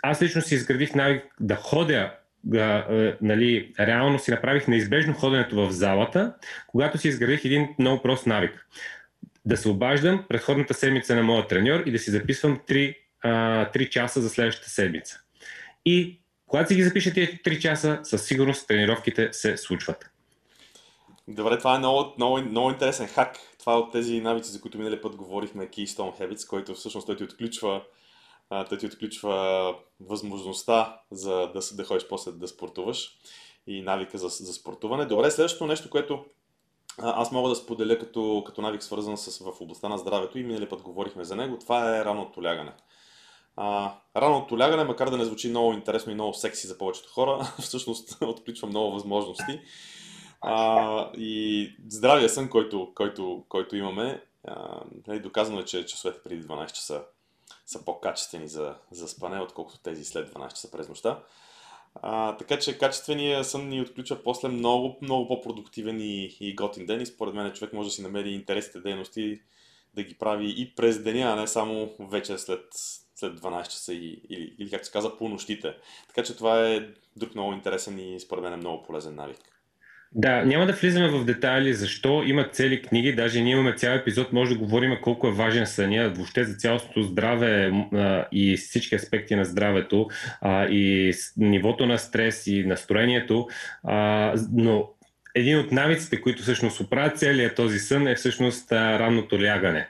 аз 0.02 0.22
лично 0.22 0.42
си 0.42 0.54
изградих 0.54 0.94
навик 0.94 1.24
да 1.40 1.56
ходя 1.56 2.10
а, 2.54 3.16
нали, 3.22 3.72
реално 3.80 4.18
си 4.18 4.30
направих 4.30 4.68
неизбежно 4.68 5.14
ходенето 5.14 5.56
в 5.56 5.72
залата, 5.72 6.34
когато 6.66 6.98
си 6.98 7.08
изградих 7.08 7.44
един 7.44 7.68
много 7.78 8.02
прост 8.02 8.26
навик. 8.26 8.66
Да 9.44 9.56
се 9.56 9.68
обаждам 9.68 10.24
предходната 10.28 10.74
седмица 10.74 11.16
на 11.16 11.22
моя 11.22 11.46
треньор 11.46 11.82
и 11.86 11.92
да 11.92 11.98
си 11.98 12.10
записвам 12.10 12.60
3, 12.68 12.96
а, 13.22 13.30
3 13.72 13.88
часа 13.88 14.20
за 14.20 14.28
следващата 14.28 14.70
седмица. 14.70 15.20
И 15.84 16.20
когато 16.46 16.68
си 16.68 16.74
ги 16.74 16.82
запиша 16.82 17.14
тези 17.14 17.38
3 17.44 17.58
часа, 17.58 18.00
със 18.02 18.26
сигурност 18.26 18.68
тренировките 18.68 19.28
се 19.32 19.56
случват. 19.56 20.10
Добре, 21.28 21.58
това 21.58 21.74
е 21.74 21.78
много, 21.78 22.12
много, 22.16 22.40
много 22.40 22.70
интересен 22.70 23.06
хак. 23.06 23.36
Това 23.58 23.72
е 23.72 23.76
от 23.76 23.92
тези 23.92 24.20
навици, 24.20 24.50
за 24.50 24.60
които 24.60 24.78
миналия 24.78 25.00
път 25.00 25.16
говорихме, 25.16 25.66
Keystone 25.66 26.20
Habits, 26.20 26.48
който 26.48 26.74
всъщност 26.74 27.06
той 27.06 27.16
ти 27.16 27.24
отключва 27.24 27.82
той 28.48 28.78
ти 28.78 28.86
отключва 28.86 29.74
възможността 30.00 31.00
за 31.10 31.30
да, 31.30 31.60
да 31.72 31.84
ходиш 31.84 32.08
после 32.08 32.32
да 32.32 32.48
спортуваш 32.48 33.18
и 33.66 33.82
навика 33.82 34.18
за, 34.18 34.28
за 34.28 34.52
спортуване. 34.52 35.06
Добре, 35.06 35.30
следващото 35.30 35.66
нещо, 35.66 35.90
което 35.90 36.24
аз 36.98 37.32
мога 37.32 37.48
да 37.48 37.54
споделя 37.54 37.98
като, 37.98 38.42
като 38.46 38.62
навик 38.62 38.82
свързан 38.82 39.16
с, 39.16 39.38
в 39.38 39.60
областта 39.60 39.88
на 39.88 39.98
здравето 39.98 40.38
и 40.38 40.42
минали 40.42 40.68
път 40.68 40.82
говорихме 40.82 41.24
за 41.24 41.36
него, 41.36 41.58
това 41.58 41.98
е 41.98 42.04
ранното 42.04 42.42
лягане. 42.42 42.72
А, 43.56 43.94
ранното 44.16 44.58
лягане, 44.58 44.84
макар 44.84 45.10
да 45.10 45.16
не 45.16 45.24
звучи 45.24 45.50
много 45.50 45.72
интересно 45.72 46.12
и 46.12 46.14
много 46.14 46.34
секси 46.34 46.66
за 46.66 46.78
повечето 46.78 47.08
хора, 47.08 47.52
всъщност 47.60 48.22
отключва 48.22 48.68
много 48.68 48.92
възможности. 48.92 49.60
А, 50.40 51.10
и 51.16 51.70
здравия 51.88 52.28
сън, 52.28 52.50
който, 52.50 52.92
който, 52.94 53.44
който 53.48 53.76
имаме, 53.76 54.22
а, 54.48 54.80
нали, 55.06 55.20
доказано 55.20 55.60
е, 55.60 55.64
че 55.64 55.86
часовете 55.86 56.22
преди 56.22 56.42
12 56.42 56.72
часа 56.72 57.02
са 57.68 57.84
по-качествени 57.84 58.48
за, 58.48 58.74
за 58.90 59.08
спане, 59.08 59.40
отколкото 59.40 59.80
тези 59.82 60.04
след 60.04 60.34
12 60.34 60.48
часа 60.48 60.70
през 60.70 60.88
нощта. 60.88 61.22
А, 61.94 62.36
така 62.36 62.58
че 62.58 62.78
качествения 62.78 63.44
сън 63.44 63.68
ни 63.68 63.80
отключва 63.80 64.22
после 64.22 64.48
много, 64.48 64.98
много 65.02 65.28
по-продуктивен 65.28 66.00
и, 66.00 66.36
и 66.40 66.54
готин 66.54 66.86
ден 66.86 67.00
и 67.00 67.06
според 67.06 67.34
мен 67.34 67.52
човек 67.52 67.72
може 67.72 67.88
да 67.88 67.94
си 67.94 68.02
намери 68.02 68.34
интересните 68.34 68.80
дейности 68.80 69.40
да 69.94 70.02
ги 70.02 70.18
прави 70.18 70.54
и 70.56 70.74
през 70.74 71.02
деня, 71.02 71.32
а 71.32 71.36
не 71.40 71.46
само 71.46 71.94
вече 72.00 72.38
след, 72.38 72.64
след 73.14 73.40
12 73.40 73.68
часа 73.68 73.94
и, 73.94 74.22
или, 74.28 74.54
или 74.58 74.70
както 74.70 74.86
се 74.86 74.92
каза 74.92 75.16
по 75.16 75.28
нощите. 75.28 75.76
Така 76.08 76.22
че 76.22 76.36
това 76.36 76.68
е 76.68 76.88
друг 77.16 77.34
много 77.34 77.52
интересен 77.52 77.98
и 77.98 78.20
според 78.20 78.44
мен 78.44 78.52
е 78.52 78.56
много 78.56 78.82
полезен 78.82 79.14
навик. 79.14 79.57
Да, 80.12 80.44
няма 80.44 80.66
да 80.66 80.72
влизаме 80.72 81.08
в 81.08 81.24
детайли 81.24 81.74
защо 81.74 82.22
има 82.26 82.44
цели 82.44 82.82
книги, 82.82 83.14
даже 83.14 83.40
ние 83.40 83.52
имаме 83.52 83.74
цял 83.74 83.94
епизод, 83.94 84.32
може 84.32 84.52
да 84.52 84.58
говорим 84.58 84.96
колко 85.02 85.28
е 85.28 85.32
важен 85.32 85.66
съня, 85.66 86.12
въобще 86.16 86.44
за 86.44 86.54
цялостното 86.54 87.02
здраве 87.02 87.72
а, 87.94 88.24
и 88.32 88.56
всички 88.56 88.94
аспекти 88.94 89.34
на 89.34 89.44
здравето 89.44 90.08
а, 90.40 90.66
и 90.66 91.12
нивото 91.36 91.86
на 91.86 91.98
стрес 91.98 92.46
и 92.46 92.64
настроението, 92.64 93.48
а, 93.84 94.34
но 94.52 94.88
един 95.34 95.58
от 95.58 95.72
навиците, 95.72 96.20
които 96.20 96.42
всъщност 96.42 96.80
оправят 96.80 97.18
целият 97.18 97.56
този 97.56 97.78
сън 97.78 98.08
е 98.08 98.14
всъщност 98.14 98.72
ранното 98.72 99.42
лягане. 99.42 99.88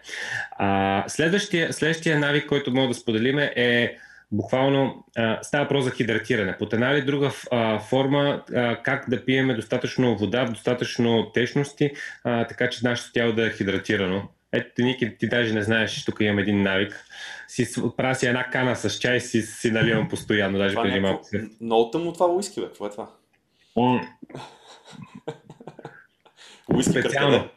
А, 0.50 1.04
следващия, 1.08 1.72
следващия 1.72 2.18
навик, 2.18 2.46
който 2.46 2.74
мога 2.74 2.88
да 2.88 2.94
споделим 2.94 3.38
е 3.38 3.96
буквално 4.32 5.04
а, 5.16 5.42
става 5.42 5.64
въпрос 5.64 5.84
за 5.84 5.90
хидратиране. 5.90 6.56
Под 6.58 6.72
една 6.72 6.90
или 6.90 7.02
друга 7.02 7.30
а, 7.50 7.78
форма, 7.78 8.42
а, 8.54 8.82
как 8.82 9.10
да 9.10 9.24
пиеме 9.24 9.54
достатъчно 9.54 10.16
вода, 10.16 10.44
достатъчно 10.44 11.30
течности, 11.34 11.90
а, 12.24 12.46
така 12.46 12.70
че 12.70 12.86
нашето 12.86 13.12
тяло 13.12 13.32
да 13.32 13.46
е 13.46 13.50
хидратирано. 13.50 14.28
Ето, 14.52 14.82
Ники, 14.82 15.18
ти 15.18 15.28
даже 15.28 15.54
не 15.54 15.62
знаеш, 15.62 16.04
тук 16.04 16.20
имам 16.20 16.38
един 16.38 16.62
навик. 16.62 17.04
Си, 17.48 17.66
правя 17.96 18.14
си 18.14 18.26
една 18.26 18.50
кана 18.50 18.76
с 18.76 18.98
чай, 18.98 19.20
си, 19.20 19.42
си 19.42 19.70
наливам 19.70 20.08
постоянно, 20.08 20.58
даже 20.58 20.74
това 20.74 20.82
преди 20.82 21.00
малко. 21.00 21.28
Много 21.60 21.90
тъмно 21.90 22.12
това 22.12 22.26
уиски, 22.26 22.60
бе. 22.60 22.66
Какво 22.66 22.86
е 22.86 22.90
това? 22.90 23.08
уиски 26.74 26.90
Специално. 26.90 27.48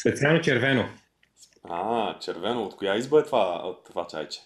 Специално 0.00 0.40
червено. 0.40 0.88
А, 1.70 2.18
червено. 2.18 2.62
От 2.62 2.76
коя 2.76 2.96
изба 2.96 3.20
е 3.20 3.24
това, 3.24 3.74
това 3.86 4.06
чайче? 4.06 4.40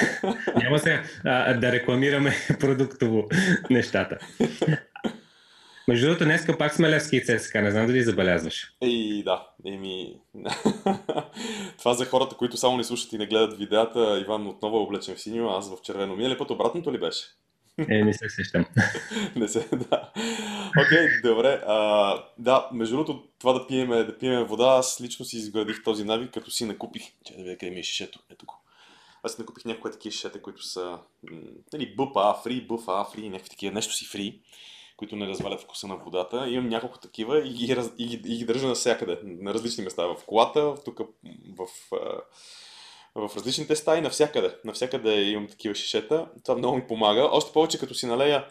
Няма 0.62 0.78
се 0.78 1.02
а, 1.24 1.54
да 1.54 1.72
рекламираме 1.72 2.32
продуктово 2.60 3.28
нещата. 3.70 4.18
Между 5.88 6.06
другото, 6.06 6.24
днеска 6.24 6.58
пак 6.58 6.74
сме 6.74 6.90
Левски 6.90 7.16
и 7.16 7.24
ЦСКА, 7.24 7.62
не 7.62 7.70
знам 7.70 7.86
дали 7.86 8.02
забелязваш. 8.02 8.72
Ей, 8.82 9.22
да, 9.22 9.48
еми... 9.66 10.14
Това 11.78 11.94
за 11.94 12.06
хората, 12.06 12.36
които 12.36 12.56
само 12.56 12.76
не 12.76 12.84
слушат 12.84 13.12
и 13.12 13.18
не 13.18 13.26
гледат 13.26 13.58
видеята, 13.58 14.20
Иван 14.20 14.46
отново 14.46 14.76
е 14.76 14.80
облечен 14.80 15.14
в 15.14 15.20
синьо, 15.20 15.50
аз 15.50 15.70
в 15.70 15.82
червено. 15.82 16.16
Минали 16.16 16.38
път 16.38 16.50
обратното 16.50 16.92
ли 16.92 16.98
беше? 16.98 17.24
Е, 17.90 18.04
не 18.04 18.12
се 18.12 18.28
сещам. 18.28 18.66
не 19.36 19.48
се, 19.48 19.68
да. 19.72 20.12
Окей, 20.86 20.98
okay, 20.98 21.22
добре. 21.22 21.62
А, 21.66 22.24
да, 22.38 22.68
между 22.72 22.96
другото, 22.96 23.28
това 23.38 23.52
да 23.52 23.66
пиеме, 23.66 24.04
да 24.04 24.18
пиеме 24.18 24.44
вода, 24.44 24.76
аз 24.78 25.00
лично 25.00 25.24
си 25.24 25.36
изградих 25.36 25.82
този 25.84 26.04
навик, 26.04 26.34
като 26.34 26.50
си 26.50 26.64
накупих. 26.64 27.02
Че 27.24 27.32
да 27.32 27.42
видя 27.42 27.56
къде 27.56 27.70
ми 27.70 27.80
е 27.80 27.82
шишето. 27.82 28.20
Ето 28.30 28.46
го. 28.46 28.54
Аз 29.22 29.32
си 29.32 29.40
накупих 29.40 29.64
някои 29.64 29.90
такива 29.90 30.12
шишета, 30.12 30.42
които 30.42 30.62
са 30.62 30.98
нали, 31.72 31.94
БПА 31.96 32.34
фри, 32.42 32.66
БФА 32.66 33.04
фри, 33.04 33.28
някакви 33.28 33.50
такива, 33.50 33.74
нещо 33.74 33.94
си 33.94 34.04
фри, 34.04 34.40
които 34.96 35.16
не 35.16 35.26
развалят 35.26 35.60
вкуса 35.60 35.86
на 35.86 35.96
водата. 35.96 36.48
Имам 36.48 36.68
няколко 36.68 36.98
такива 36.98 37.38
и 37.38 37.50
ги, 37.52 37.76
и 37.98 38.06
ги, 38.06 38.32
и 38.32 38.36
ги 38.36 38.44
държа 38.44 38.66
навсякъде, 38.66 39.18
на 39.24 39.54
различни 39.54 39.84
места. 39.84 40.06
В 40.06 40.16
колата, 40.26 40.74
тук 40.84 41.00
в, 41.56 41.66
в 41.66 42.00
в 43.16 43.36
различните 43.36 43.76
стаи, 43.76 44.00
навсякъде. 44.00 44.56
Навсякъде 44.64 45.22
имам 45.22 45.48
такива 45.48 45.74
шишета. 45.74 46.26
Това 46.44 46.58
много 46.58 46.76
ми 46.76 46.86
помага. 46.86 47.28
Още 47.32 47.52
повече 47.52 47.78
като 47.78 47.94
си 47.94 48.06
налея, 48.06 48.46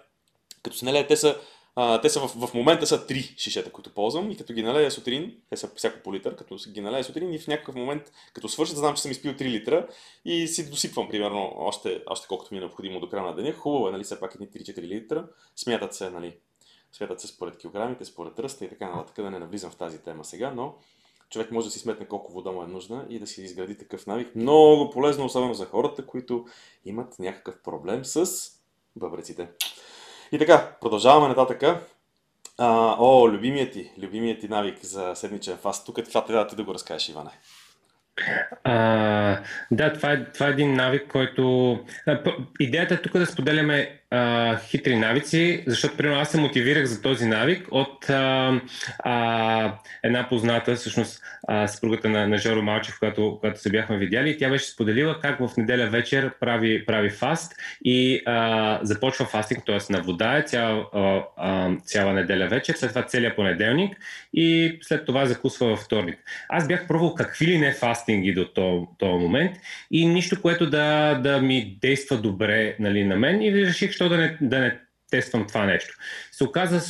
като 0.63 0.77
си 0.77 0.86
налея, 0.86 1.07
те 1.07 1.17
са, 1.17 1.38
а, 1.75 2.01
те 2.01 2.10
са 2.10 2.19
в, 2.19 2.48
в 2.48 2.53
момента 2.53 2.88
са 2.88 3.07
три 3.07 3.36
шишета, 3.38 3.72
които 3.72 3.93
ползвам 3.93 4.31
и 4.31 4.38
като 4.38 4.53
ги 4.53 4.63
налея 4.63 4.91
сутрин, 4.91 5.36
те 5.50 5.57
са 5.57 5.69
всяко 5.75 6.00
по 6.03 6.13
литър, 6.13 6.36
като 6.36 6.57
ги 6.67 6.81
налея 6.81 7.03
сутрин 7.03 7.34
и 7.34 7.39
в 7.39 7.48
някакъв 7.48 7.75
момент, 7.75 8.12
като 8.34 8.50
свършат, 8.50 8.77
знам, 8.77 8.95
че 8.95 9.01
съм 9.01 9.12
изпил 9.12 9.34
3 9.34 9.41
литра 9.41 9.88
и 10.25 10.48
си 10.48 10.69
досипвам 10.69 11.10
примерно 11.10 11.53
още, 11.55 12.03
още 12.07 12.27
колкото 12.27 12.53
ми 12.53 12.57
е 12.57 12.62
необходимо 12.62 13.00
до 13.00 13.10
края 13.10 13.24
на 13.24 13.36
деня. 13.36 13.53
Хубаво 13.53 13.88
е, 13.88 13.91
нали, 13.91 14.03
все 14.03 14.19
пак 14.19 14.36
едни 14.36 14.48
3-4 14.48 14.81
литра. 14.81 15.27
Смятат 15.55 15.93
се, 15.93 16.10
нали, 16.10 16.38
смятат 16.91 17.22
се 17.22 17.27
според 17.27 17.57
килограмите, 17.57 18.05
според 18.05 18.39
ръста 18.39 18.65
и 18.65 18.69
така 18.69 18.89
нататък, 18.89 19.15
да 19.15 19.31
не 19.31 19.39
навлизам 19.39 19.72
в 19.72 19.75
тази 19.75 20.03
тема 20.03 20.25
сега, 20.25 20.51
но 20.51 20.75
човек 21.29 21.51
може 21.51 21.67
да 21.67 21.72
си 21.72 21.79
сметне 21.79 22.05
колко 22.05 22.34
вода 22.34 22.51
му 22.51 22.63
е 22.63 22.67
нужна 22.67 23.05
и 23.10 23.20
да 23.20 23.27
си 23.27 23.41
изгради 23.41 23.77
такъв 23.77 24.08
навик. 24.08 24.36
Много 24.36 24.89
полезно, 24.89 25.25
особено 25.25 25.53
за 25.53 25.65
хората, 25.65 26.05
които 26.05 26.46
имат 26.86 27.20
някакъв 27.20 27.55
проблем 27.63 28.05
с 28.05 28.29
бъбреците. 28.96 29.48
И 30.32 30.39
така, 30.39 30.77
продължаваме 30.82 31.27
нататък. 31.27 31.63
А, 32.58 32.96
о, 33.00 33.29
любимият 33.29 33.74
ти, 33.74 33.91
любимият 33.98 34.39
ти 34.39 34.48
навик 34.48 34.86
за 34.86 35.15
седмичен 35.15 35.58
фаст. 35.58 35.86
Тук 35.86 36.03
това 36.03 36.25
трябва 36.25 36.44
да 36.44 36.50
ти 36.50 36.55
да 36.55 36.63
го 36.63 36.74
разкажеш, 36.74 37.10
Иване. 37.10 37.32
А, 38.63 39.44
да, 39.72 39.94
това 39.94 40.12
е, 40.12 40.32
това 40.32 40.48
е 40.48 40.50
един 40.50 40.74
навик, 40.74 41.12
който... 41.12 41.77
Идеята 42.60 42.94
е 42.94 43.01
тук 43.01 43.13
да 43.13 43.25
споделяме 43.25 44.01
а, 44.12 44.58
хитри 44.58 44.96
навици, 44.96 45.64
защото 45.68 45.98
примерно 45.98 46.20
аз 46.20 46.30
се 46.30 46.38
мотивирах 46.38 46.86
за 46.86 47.02
този 47.02 47.26
навик 47.26 47.68
от 47.72 48.10
а, 48.10 48.62
а, 49.00 49.74
една 50.04 50.30
позната, 50.30 50.76
всъщност 50.76 51.22
а, 51.48 51.68
съпругата 51.68 52.10
на, 52.10 52.28
на 52.28 52.38
Жоро 52.38 52.62
Малчев, 52.62 52.96
когато, 53.00 53.38
когато 53.40 53.62
се 53.62 53.70
бяхме 53.70 53.98
видяли, 53.98 54.30
и 54.30 54.38
тя 54.38 54.50
беше 54.50 54.66
споделила 54.66 55.20
как 55.20 55.40
в 55.40 55.50
неделя 55.58 55.90
вечер 55.90 56.32
прави, 56.40 56.86
прави 56.86 57.10
фаст 57.10 57.56
и 57.86 58.22
а, 58.26 58.80
започва 58.82 59.26
фастинг, 59.26 59.66
т.е. 59.66 59.94
на 59.94 60.02
вода 60.02 60.38
е 60.38 60.42
цяла, 60.42 60.86
цяла 61.86 62.14
неделя 62.14 62.48
вечер, 62.48 62.74
след 62.74 62.90
това 62.90 63.04
целият 63.04 63.36
понеделник 63.36 63.98
и 64.34 64.78
след 64.82 65.06
това 65.06 65.26
закусва 65.26 65.68
във 65.68 65.80
вторник. 65.80 66.20
Аз 66.50 66.68
бях 66.68 66.88
пробвал 66.88 67.16
какви 67.16 67.48
ли 67.48 67.58
не 67.58 67.74
фастинги 67.74 68.34
до 68.34 68.46
този 68.98 69.24
момент 69.24 69.56
и 69.92 70.06
нищо, 70.06 70.42
което 70.42 70.70
да, 70.70 71.14
да 71.24 71.42
ми 71.42 71.78
действа 71.82 72.18
добре 72.18 72.76
нали, 72.80 73.04
на 73.04 73.16
мен 73.16 73.42
и 73.42 73.54
реших, 73.66 73.95
що 73.96 74.10
да 74.10 74.18
не, 74.18 74.38
да 74.42 74.60
не 74.60 74.80
тествам 75.12 75.48
това 75.48 75.66
нещо. 75.66 75.94
Се 76.32 76.44
оказа 76.44 76.82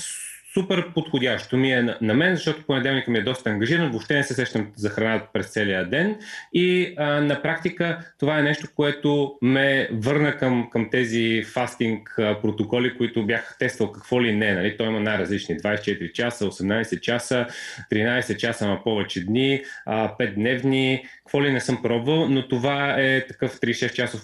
супер 0.56 0.94
подходящо 0.94 1.58
ми 1.58 1.72
е 1.72 1.98
на, 2.02 2.14
мен, 2.14 2.36
защото 2.36 2.66
понеделник 2.66 3.08
ми 3.08 3.18
е 3.18 3.24
доста 3.24 3.50
ангажиран, 3.50 3.92
въобще 3.92 4.16
не 4.16 4.24
се 4.24 4.34
сещам 4.34 4.72
за 4.76 4.90
храна 4.90 5.22
през 5.34 5.48
целия 5.48 5.90
ден 5.90 6.16
и 6.54 6.94
а, 6.98 7.06
на 7.06 7.42
практика 7.42 8.00
това 8.20 8.40
е 8.40 8.44
нещо, 8.44 8.68
което 8.76 9.38
ме 9.42 9.90
върна 9.92 10.38
към, 10.38 10.70
към 10.70 10.90
тези 10.90 11.44
фастинг 11.44 12.16
протоколи, 12.18 12.98
които 12.98 13.26
бях 13.26 13.56
тествал 13.60 13.92
какво 13.92 14.24
ли 14.24 14.36
не. 14.36 14.54
Нали? 14.54 14.78
Той 14.78 14.88
има 14.88 15.00
най-различни 15.00 15.60
24 15.60 16.12
часа, 16.12 16.46
18 16.46 17.00
часа, 17.00 17.48
13 17.92 18.38
часа 18.38 18.68
на 18.68 18.84
повече 18.84 19.26
дни, 19.26 19.64
а, 19.86 20.18
5 20.18 20.34
дневни, 20.34 21.06
какво 21.18 21.44
ли 21.44 21.52
не 21.52 21.60
съм 21.60 21.82
пробвал, 21.82 22.30
но 22.30 22.48
това 22.48 22.96
е 22.98 23.28
такъв 23.28 23.60
36 23.60 23.94
часов 23.94 24.22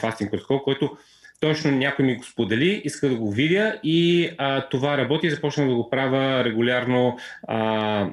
фастинг 0.00 0.30
протокол, 0.30 0.62
който 0.62 0.96
точно 1.44 1.70
някой 1.70 2.04
ми 2.04 2.16
го 2.16 2.24
сподели, 2.24 2.82
иска 2.84 3.08
да 3.08 3.14
го 3.14 3.30
видя 3.30 3.80
и 3.82 4.30
а, 4.38 4.68
това 4.68 4.98
работи 4.98 5.26
и 5.26 5.30
започнах 5.30 5.68
да 5.68 5.74
го 5.74 5.90
правя 5.90 6.44
регулярно 6.44 7.18
а, 7.48 8.08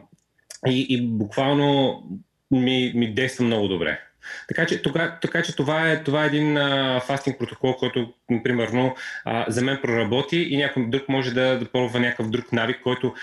и, 0.68 0.86
и 0.90 1.08
буквално 1.08 2.04
ми, 2.52 2.92
ми 2.96 3.14
действа 3.14 3.46
много 3.46 3.68
добре. 3.68 4.00
Така 4.48 4.66
че, 4.66 4.82
тога, 4.82 5.18
така, 5.22 5.42
че 5.42 5.56
това, 5.56 5.92
е, 5.92 6.04
това 6.04 6.24
е 6.24 6.28
един 6.28 6.58
а, 6.58 7.00
фастинг 7.00 7.40
протокол, 7.40 7.74
който, 7.74 8.14
примерно, 8.44 8.96
а, 9.26 9.46
за 9.48 9.62
мен 9.62 9.80
проработи 9.82 10.38
и 10.38 10.58
някой 10.58 10.90
друг 10.90 11.10
може 11.10 11.34
да, 11.34 11.60
да 11.60 11.66
пробва 11.66 12.00
някакъв 12.00 12.30
друг 12.30 12.52
навик, 12.52 12.80
който 12.84 13.14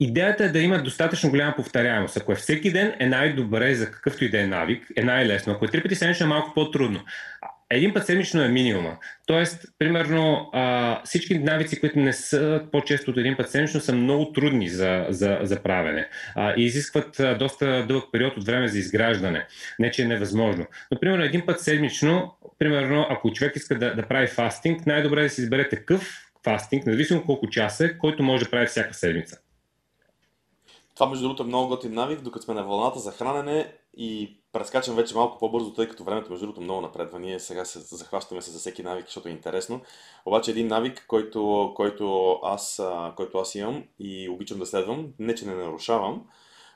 Идеята 0.00 0.44
е 0.44 0.48
да 0.48 0.58
има 0.58 0.82
достатъчно 0.82 1.30
голяма 1.30 1.54
повторяемост. 1.56 2.16
Ако 2.16 2.32
е 2.32 2.34
всеки 2.34 2.72
ден, 2.72 2.94
е 2.98 3.06
най-добре 3.06 3.74
за 3.74 3.90
какъвто 3.90 4.24
и 4.24 4.30
да 4.30 4.40
е 4.40 4.46
навик, 4.46 4.86
е 4.96 5.02
най-лесно. 5.02 5.52
Ако 5.52 5.64
е 5.64 5.68
три 5.68 5.82
пъти 5.82 5.94
седмично, 5.94 6.26
е 6.26 6.28
малко 6.28 6.54
по-трудно. 6.54 7.00
Един 7.70 7.94
път 7.94 8.06
седмично 8.06 8.42
е 8.42 8.48
минимума. 8.48 8.96
Тоест, 9.26 9.64
примерно, 9.78 10.50
а, 10.52 11.00
всички 11.04 11.38
навици, 11.38 11.80
които 11.80 11.98
не 11.98 12.12
са 12.12 12.62
по-често 12.72 13.10
от 13.10 13.16
един 13.16 13.36
път 13.36 13.50
седмично, 13.50 13.80
са 13.80 13.92
много 13.92 14.32
трудни 14.32 14.68
за, 14.68 15.06
за, 15.08 15.38
за 15.42 15.62
правене 15.62 16.08
а, 16.34 16.54
и 16.56 16.64
изискват 16.64 17.20
а, 17.20 17.34
доста 17.34 17.86
дълъг 17.86 18.04
период 18.12 18.36
от 18.36 18.44
време 18.44 18.68
за 18.68 18.78
изграждане. 18.78 19.46
Не, 19.78 19.90
че 19.90 20.02
е 20.02 20.06
невъзможно. 20.06 20.66
Но, 20.90 21.00
примерно, 21.00 21.24
един 21.24 21.46
път 21.46 21.60
седмично, 21.60 22.34
примерно, 22.58 23.06
ако 23.10 23.32
човек 23.32 23.56
иска 23.56 23.78
да, 23.78 23.94
да 23.94 24.08
прави 24.08 24.26
фастинг, 24.26 24.86
най-добре 24.86 25.20
е 25.20 25.24
да 25.24 25.30
си 25.30 25.40
избере 25.40 25.68
такъв 25.68 26.30
фастинг, 26.44 26.86
независимо 26.86 27.24
колко 27.24 27.48
часа 27.48 27.84
е, 27.84 27.98
който 27.98 28.22
може 28.22 28.44
да 28.44 28.50
прави 28.50 28.66
всяка 28.66 28.94
седмица. 28.94 29.38
Това, 30.94 31.10
между 31.10 31.22
другото, 31.22 31.42
е 31.42 31.46
много 31.46 31.68
готин 31.68 31.94
навик, 31.94 32.20
докато 32.20 32.44
сме 32.44 32.54
на 32.54 32.64
вълната 32.64 32.98
за 32.98 33.12
хранене 33.12 33.72
и 33.96 34.40
прескачам 34.52 34.96
вече 34.96 35.14
малко 35.14 35.38
по-бързо, 35.38 35.72
тъй 35.72 35.88
като 35.88 36.04
времето, 36.04 36.30
между 36.30 36.46
другото, 36.46 36.60
много 36.60 36.80
напредва. 36.80 37.18
Ние 37.18 37.40
сега 37.40 37.64
се 37.64 37.96
захващаме 37.96 38.42
се 38.42 38.50
за 38.50 38.58
всеки 38.58 38.82
навик, 38.82 39.06
защото 39.06 39.28
е 39.28 39.32
интересно. 39.32 39.80
Обаче 40.26 40.50
един 40.50 40.66
навик, 40.66 41.04
който, 41.08 41.72
който, 41.76 42.32
аз, 42.42 42.82
който 43.16 43.38
аз 43.38 43.54
имам 43.54 43.84
и 43.98 44.28
обичам 44.28 44.58
да 44.58 44.66
следвам, 44.66 45.08
не 45.18 45.34
че 45.34 45.46
не 45.46 45.54
нарушавам, 45.54 46.24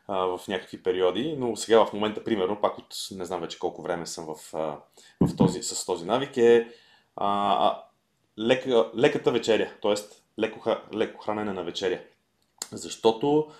в 0.09 0.41
някакви 0.49 0.83
периоди, 0.83 1.37
но 1.39 1.57
сега 1.57 1.85
в 1.85 1.93
момента, 1.93 2.25
примерно, 2.25 2.61
пак 2.61 2.79
от 2.79 2.95
не 3.11 3.25
знам 3.25 3.41
вече 3.41 3.59
колко 3.59 3.83
време 3.83 4.07
съм 4.07 4.27
в, 4.27 4.53
в 5.21 5.37
този, 5.37 5.63
с 5.63 5.87
този 5.87 6.05
навик, 6.05 6.37
е 6.37 6.69
а, 7.17 7.53
а, 7.67 7.83
лека, 8.39 8.91
леката 8.97 9.31
вечеря, 9.31 9.71
т.е. 9.83 9.95
Леко, 10.41 10.77
леко 10.95 11.21
хранене 11.21 11.53
на 11.53 11.65
вечеря. 11.65 12.01
Защото 12.73 13.51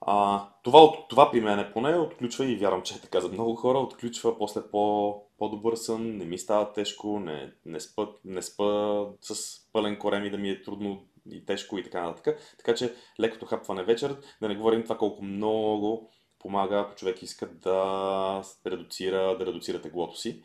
а, 0.00 0.48
това, 0.62 0.92
това 1.08 1.30
при 1.30 1.40
мен 1.40 1.58
е 1.58 1.72
поне 1.72 1.98
отключва 1.98 2.46
и 2.46 2.56
вярвам, 2.56 2.82
че 2.82 2.94
е 2.94 3.00
така 3.00 3.20
за 3.20 3.28
много 3.28 3.54
хора, 3.54 3.78
отключва 3.78 4.38
после 4.38 4.70
по, 4.70 5.14
по-добър 5.38 5.74
сън, 5.74 6.16
не 6.16 6.24
ми 6.24 6.38
става 6.38 6.72
тежко, 6.72 7.20
не, 7.20 7.52
не, 7.66 7.80
спа, 7.80 8.08
не 8.24 8.42
спа 8.42 9.04
с 9.20 9.60
пълен 9.72 9.98
корем 9.98 10.24
и 10.24 10.30
да 10.30 10.38
ми 10.38 10.50
е 10.50 10.62
трудно 10.62 11.04
и 11.30 11.44
тежко 11.44 11.78
и 11.78 11.84
така 11.84 12.02
нататък. 12.02 12.54
Така 12.58 12.74
че 12.74 12.94
лекото 13.20 13.46
хапване 13.46 13.82
вечер, 13.82 14.16
да 14.40 14.48
не 14.48 14.56
говорим 14.56 14.82
това 14.82 14.98
колко 14.98 15.24
много 15.24 16.10
помага, 16.38 16.76
ако 16.76 16.94
човек 16.94 17.22
иска 17.22 17.46
да 17.46 18.42
редуцира, 18.66 19.38
да 19.38 19.46
редуцира 19.46 19.80
теглото 19.80 20.16
си. 20.16 20.42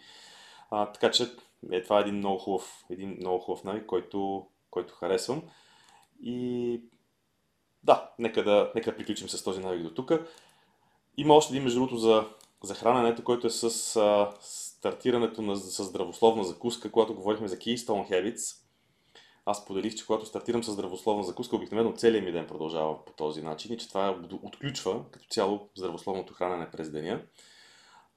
А, 0.72 0.92
така 0.92 1.12
че 1.12 1.28
е, 1.72 1.84
това 1.84 1.98
е 1.98 2.02
един 2.02 2.16
много 2.16 2.40
хубав, 2.40 2.86
един 2.90 3.18
много 3.20 3.40
хубав 3.40 3.64
навик, 3.64 3.86
който, 3.86 4.48
който 4.70 4.94
харесвам. 4.94 5.44
И 6.24 6.82
да, 7.86 8.10
нека 8.20 8.44
да, 8.44 8.72
нека 8.76 8.98
приключим 8.98 9.30
с 9.30 9.44
този 9.44 9.60
навик 9.60 9.84
до 9.84 9.94
тук. 9.94 10.12
Има 11.18 11.34
още 11.34 11.54
един, 11.54 11.64
между 11.64 11.80
другото, 11.80 11.98
за, 11.98 12.26
за 12.64 12.76
храненето, 12.76 13.24
който 13.24 13.48
е 13.48 13.50
с 13.50 13.96
а, 13.96 14.32
стартирането 14.42 15.42
на, 15.42 15.56
с 15.56 15.84
здравословна 15.84 16.44
закуска, 16.44 16.92
когато 16.92 17.16
говорихме 17.16 17.48
за 17.48 17.58
Keystone 17.58 18.10
Habits. 18.10 18.58
Аз 19.46 19.66
поделих, 19.66 19.96
че 19.96 20.06
когато 20.06 20.26
стартирам 20.26 20.64
с 20.64 20.72
здравословна 20.72 21.24
закуска, 21.24 21.56
обикновено 21.56 21.94
целият 21.96 22.26
ми 22.26 22.32
ден 22.32 22.48
продължава 22.48 23.06
по 23.06 23.14
този 23.14 23.42
начин 23.42 23.74
и 23.74 23.78
че 23.78 23.88
това 23.88 24.20
отключва 24.44 25.04
като 25.12 25.26
цяло 25.30 25.70
здравословното 25.76 26.34
хранене 26.34 26.72
през 26.72 26.92
деня. 26.92 27.22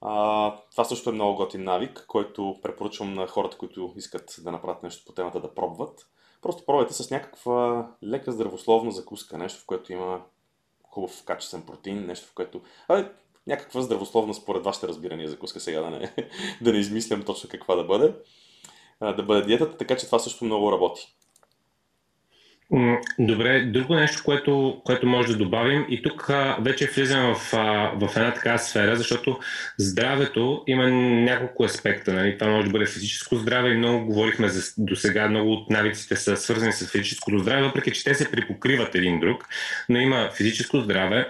А, 0.01 0.55
това 0.71 0.85
също 0.85 1.11
е 1.11 1.13
много 1.13 1.37
готин 1.37 1.65
навик, 1.65 2.05
който 2.09 2.57
препоръчвам 2.63 3.15
на 3.15 3.27
хората, 3.27 3.57
които 3.57 3.93
искат 3.97 4.37
да 4.39 4.53
направят 4.53 4.83
нещо 4.83 5.05
по 5.07 5.13
темата 5.13 5.41
да 5.41 5.55
пробват. 5.55 6.07
Просто 6.43 6.67
пробвайте 6.67 6.95
с 6.95 7.11
някаква 7.11 7.89
лека 8.05 8.33
здравословна 8.33 8.91
закуска, 8.91 9.39
нещо 9.39 9.61
в 9.61 9.67
което 9.67 9.93
има 9.93 10.23
хубав 10.83 11.23
качествен 11.25 11.63
протеин, 11.63 12.07
нещо 12.07 12.27
в 12.27 12.35
което... 12.35 12.61
А, 12.89 13.11
някаква 13.47 13.81
здравословна 13.81 14.35
според 14.35 14.65
вашите 14.65 14.89
разбирания 14.89 15.29
закуска 15.29 15.61
сега 15.61 15.81
да 15.81 15.91
не, 15.91 16.15
да 16.63 16.73
не 16.73 16.79
измислям 16.79 17.23
точно 17.23 17.51
каква 17.51 17.75
да 17.75 17.85
бъде. 17.85 18.15
Да 19.01 19.23
бъде 19.23 19.43
диетата, 19.47 19.77
така 19.77 19.97
че 19.97 20.07
това 20.07 20.19
също 20.19 20.45
много 20.45 20.73
работи. 20.73 21.18
Добре, 23.19 23.61
друго 23.61 23.95
нещо, 23.95 24.23
което, 24.25 24.81
което 24.85 25.07
може 25.07 25.29
да 25.29 25.39
добавим 25.39 25.87
и 25.89 26.03
тук 26.03 26.31
а, 26.31 26.57
вече 26.61 26.91
влизам 26.95 27.35
в, 27.35 27.55
а, 27.55 27.93
в 27.95 28.17
една 28.17 28.35
такава 28.35 28.59
сфера, 28.59 28.97
защото 28.97 29.39
здравето 29.79 30.63
има 30.67 30.91
няколко 30.91 31.65
аспекта. 31.65 32.13
Нали? 32.13 32.39
Това 32.39 32.51
може 32.51 32.67
да 32.67 32.73
бъде 32.73 32.87
физическо 32.87 33.37
здраве 33.37 33.71
и 33.71 33.77
много 33.77 34.07
говорихме 34.07 34.49
за, 34.49 34.73
до 34.79 34.97
сега, 34.97 35.29
много 35.29 35.53
от 35.53 35.71
навиците 35.71 36.17
са 36.17 36.37
свързани 36.37 36.73
с 36.73 36.91
физическото 36.91 37.39
здраве, 37.39 37.63
въпреки 37.63 37.93
че 37.93 38.05
те 38.05 38.15
се 38.15 38.31
припокриват 38.31 38.95
един 38.95 39.21
друг, 39.21 39.49
но 39.89 40.01
има 40.01 40.31
физическо 40.37 40.81
здраве, 40.81 41.27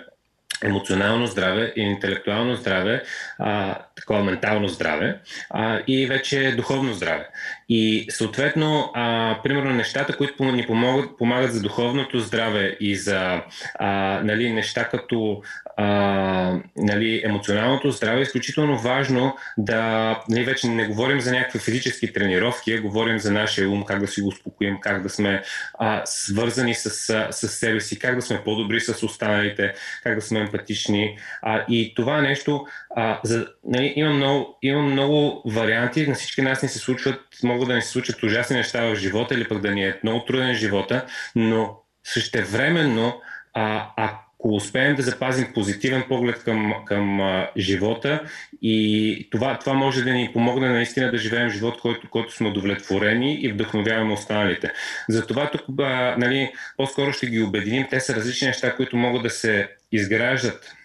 емоционално 0.62 1.26
здраве 1.26 1.72
интелектуално 1.76 2.54
здраве, 2.56 3.02
а, 3.38 3.78
такова 3.96 4.24
ментално 4.24 4.68
здраве 4.68 5.20
а, 5.50 5.80
и 5.86 6.06
вече 6.06 6.54
духовно 6.56 6.94
здраве. 6.94 7.28
И 7.68 8.06
съответно, 8.10 8.90
а, 8.94 9.36
примерно 9.42 9.74
нещата, 9.74 10.16
които 10.16 10.44
ни 10.44 10.66
помогат, 10.66 11.18
помагат 11.18 11.52
за 11.52 11.62
духовното 11.62 12.20
здраве 12.20 12.76
и 12.80 12.96
за 12.96 13.42
а, 13.78 14.20
нали, 14.24 14.52
неща 14.52 14.84
като 14.84 15.42
а, 15.76 16.60
нали, 16.76 17.22
емоционалното 17.24 17.90
здраве, 17.90 18.18
е 18.18 18.22
изключително 18.22 18.78
важно 18.78 19.36
да, 19.58 20.22
нали, 20.28 20.44
вече 20.44 20.68
не 20.68 20.86
говорим 20.86 21.20
за 21.20 21.32
някакви 21.32 21.58
физически 21.58 22.12
тренировки, 22.12 22.72
а 22.72 22.80
говорим 22.80 23.18
за 23.18 23.32
нашия 23.32 23.70
ум, 23.70 23.84
как 23.84 24.00
да 24.00 24.06
си 24.06 24.20
го 24.20 24.28
успокоим, 24.28 24.80
как 24.80 25.02
да 25.02 25.08
сме 25.08 25.42
а, 25.78 26.02
свързани 26.04 26.74
с, 26.74 26.90
с 27.30 27.48
себе 27.48 27.80
си, 27.80 27.98
как 27.98 28.14
да 28.14 28.22
сме 28.22 28.44
по-добри 28.44 28.80
с 28.80 29.02
останалите, 29.02 29.74
как 30.02 30.14
да 30.14 30.20
сме 30.20 30.40
емпатични. 30.40 31.18
А, 31.42 31.64
и 31.68 31.94
това 31.94 32.20
нещо, 32.20 32.66
а, 32.96 33.20
за, 33.24 33.46
нали, 33.64 33.92
има, 33.96 34.10
много, 34.10 34.58
има 34.62 34.82
много 34.82 35.42
варианти, 35.46 36.06
на 36.06 36.14
всички 36.14 36.42
нас 36.42 36.62
не 36.62 36.68
се 36.68 36.78
случват, 36.78 37.20
могат 37.42 37.57
да 37.64 37.74
ни 37.74 37.82
се 37.82 37.88
случат 37.88 38.22
ужасни 38.22 38.56
неща 38.56 38.84
в 38.84 38.94
живота 38.94 39.34
или 39.34 39.48
пък 39.48 39.60
да 39.60 39.70
ни 39.70 39.84
е 39.84 39.98
много 40.02 40.24
труден 40.24 40.54
живота, 40.54 41.06
но 41.36 41.76
същевременно, 42.04 43.20
а, 43.54 43.90
ако 43.96 44.54
успеем 44.54 44.96
да 44.96 45.02
запазим 45.02 45.52
позитивен 45.54 46.04
поглед 46.08 46.44
към, 46.44 46.74
към 46.86 47.20
а, 47.20 47.50
живота 47.56 48.22
и 48.62 49.28
това, 49.30 49.58
това 49.58 49.72
може 49.72 50.04
да 50.04 50.12
ни 50.12 50.30
помогне 50.32 50.68
наистина 50.68 51.10
да 51.10 51.18
живеем 51.18 51.50
живот, 51.50 51.80
който, 51.80 52.10
който 52.10 52.34
сме 52.34 52.48
удовлетворени 52.48 53.34
и 53.34 53.52
вдъхновяваме 53.52 54.12
останалите. 54.12 54.72
Затова 55.08 55.50
тук 55.50 55.62
а, 55.80 56.14
нали, 56.18 56.52
по-скоро 56.76 57.12
ще 57.12 57.26
ги 57.26 57.42
обединим. 57.42 57.86
Те 57.90 58.00
са 58.00 58.14
различни 58.14 58.46
неща, 58.46 58.76
които 58.76 58.96
могат 58.96 59.22
да 59.22 59.30
се 59.30 59.68
изграждат 59.92 60.77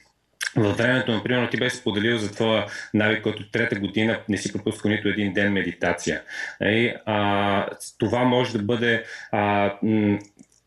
във 0.56 0.78
времето, 0.78 1.12
например, 1.12 1.48
ти 1.48 1.58
беше 1.58 1.76
споделил 1.76 2.18
за 2.18 2.32
твоя 2.32 2.66
навик, 2.94 3.24
който 3.24 3.52
трета 3.52 3.76
година 3.76 4.20
не 4.30 4.38
си 4.38 4.54
пропускал 4.54 4.92
нито 4.92 5.08
един 5.08 5.34
ден 5.34 5.54
медитация. 5.54 6.22
И, 6.62 6.94
а, 7.06 7.68
това 8.00 8.24
може 8.24 8.58
да 8.58 8.63
бъде 8.63 9.04
а, 9.32 9.72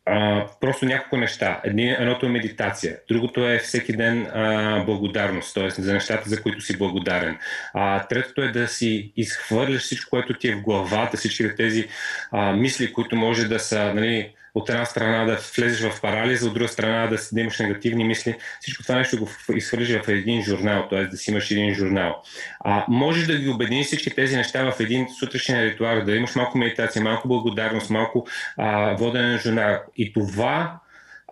а, 0.07 0.47
просто 0.61 0.87
няколко 0.87 1.17
неща. 1.17 1.61
Едни, 1.65 1.91
едното 1.91 2.27
е 2.27 2.29
медитация, 2.29 2.97
другото 3.09 3.49
е 3.49 3.59
всеки 3.59 3.93
ден 3.93 4.27
а, 4.27 4.85
благодарност, 4.85 5.55
т.е. 5.55 5.71
за 5.71 5.93
нещата, 5.93 6.29
за 6.29 6.43
които 6.43 6.61
си 6.61 6.79
благодарен. 6.79 7.39
А, 7.75 8.07
третото 8.07 8.43
е 8.43 8.49
да 8.49 8.69
си 8.69 9.13
изхвърляш 9.17 9.83
всичко, 9.83 10.11
което 10.11 10.35
ти 10.35 10.49
е 10.49 10.55
в 10.55 10.63
главата, 10.63 11.17
всички 11.17 11.57
тези 11.57 11.89
а, 12.31 12.53
мисли, 12.53 12.93
които 12.93 13.17
може 13.17 13.49
да 13.49 13.59
са 13.61 13.95
нали, 13.95 14.33
от 14.57 14.71
една 14.71 14.85
страна 14.85 15.25
да 15.25 15.39
влезеш 15.57 15.91
в 15.91 16.01
парализа, 16.01 16.47
от 16.47 16.55
друга 16.55 16.69
страна 16.69 17.07
да, 17.07 17.19
да 17.33 17.41
имаш 17.41 17.59
негативни 17.59 18.05
мисли. 18.05 18.37
Всичко 18.61 18.83
това 18.83 18.95
нещо 18.95 19.19
го 19.19 19.29
изхвърлиш 19.55 19.89
в 19.89 20.09
един 20.09 20.43
журнал, 20.43 20.87
т.е. 20.91 21.05
да 21.05 21.17
си 21.17 21.31
имаш 21.31 21.51
един 21.51 21.75
журнал. 21.75 22.23
А, 22.61 22.85
можеш 22.89 23.27
да 23.27 23.39
ги 23.39 23.49
обединиш 23.49 23.87
всички 23.87 24.11
тези 24.11 24.37
неща 24.37 24.71
в 24.71 24.81
един 24.81 25.09
сутрешен 25.19 25.63
ритуал, 25.63 26.05
да 26.05 26.17
имаш 26.17 26.35
малко 26.35 26.59
медитация, 26.59 27.03
малко 27.03 27.29
благодарност, 27.29 27.91
малко 27.91 28.27
а, 28.57 28.95
водене 28.95 29.29
на 29.29 29.39
журнал. 29.39 29.79
И 29.97 30.13
това 30.13 30.79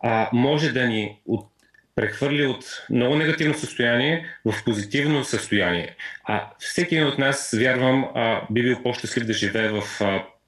а, 0.02 0.30
може 0.32 0.72
да 0.72 0.86
ни 0.86 1.20
от, 1.26 1.46
прехвърли 1.94 2.46
от 2.46 2.64
много 2.90 3.16
негативно 3.16 3.54
състояние 3.54 4.26
в 4.44 4.64
позитивно 4.64 5.24
състояние. 5.24 5.96
А 6.24 6.50
всеки 6.58 6.94
един 6.94 7.08
от 7.08 7.18
нас, 7.18 7.54
вярвам, 7.58 8.08
би 8.50 8.62
бил 8.62 8.82
по-щастлив 8.82 9.24
да 9.24 9.32
живее 9.32 9.68
в 9.68 9.82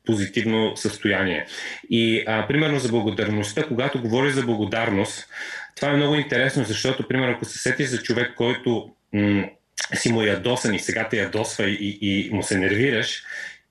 позитивно 0.07 0.77
състояние. 0.77 1.47
И 1.91 2.25
а, 2.27 2.47
примерно 2.47 2.79
за 2.79 2.89
благодарността, 2.89 3.63
когато 3.63 4.03
говориш 4.03 4.33
за 4.33 4.43
благодарност, 4.43 5.29
това 5.77 5.89
е 5.89 5.97
много 5.97 6.15
интересно, 6.15 6.65
защото, 6.65 7.09
примерно, 7.09 7.33
ако 7.33 7.45
се 7.45 7.59
сетиш 7.59 7.89
за 7.89 8.03
човек, 8.03 8.33
който 8.37 8.91
м- 9.13 9.49
си 9.95 10.13
му 10.13 10.23
ядосан 10.23 10.75
и 10.75 10.79
сега 10.79 11.09
те 11.09 11.17
ядосва 11.17 11.71
и, 11.71 11.99
и 12.01 12.31
му 12.33 12.43
се 12.43 12.59
нервираш 12.59 13.23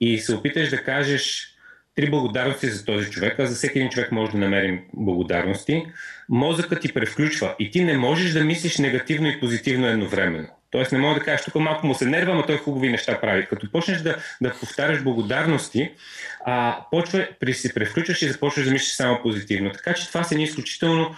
и 0.01 0.17
се 0.17 0.35
опиташ 0.35 0.69
да 0.69 0.83
кажеш 0.83 1.55
три 1.95 2.09
благодарности 2.09 2.67
за 2.67 2.85
този 2.85 3.09
човек, 3.09 3.39
а 3.39 3.45
за 3.45 3.55
всеки 3.55 3.79
един 3.79 3.89
човек 3.89 4.11
може 4.11 4.31
да 4.31 4.37
намерим 4.37 4.81
благодарности, 4.93 5.85
мозъкът 6.29 6.81
ти 6.81 6.93
превключва 6.93 7.55
и 7.59 7.71
ти 7.71 7.83
не 7.83 7.97
можеш 7.97 8.31
да 8.31 8.43
мислиш 8.43 8.77
негативно 8.77 9.27
и 9.27 9.39
позитивно 9.39 9.87
едновременно. 9.87 10.49
Тоест 10.75 10.91
не 10.91 10.97
мога 10.97 11.19
да 11.19 11.25
кажеш, 11.25 11.45
тук 11.45 11.55
малко 11.55 11.87
му 11.87 11.95
се 11.95 12.05
нерва, 12.05 12.35
но 12.35 12.45
той 12.45 12.57
хубави 12.57 12.89
неща 12.89 13.21
прави. 13.21 13.45
Като 13.45 13.71
почнеш 13.71 14.01
да, 14.01 14.15
да 14.41 14.53
повтаряш 14.53 15.03
благодарности, 15.03 15.91
а, 16.45 16.77
почва, 16.91 17.27
при 17.39 17.53
си 17.53 17.73
превключваш 17.73 18.21
и 18.21 18.27
започваш 18.27 18.65
да 18.65 18.71
мислиш 18.71 18.93
само 18.93 19.21
позитивно. 19.21 19.71
Така 19.71 19.93
че 19.93 20.07
това 20.07 20.23
са 20.23 20.35
ни 20.35 20.43
изключително 20.43 21.15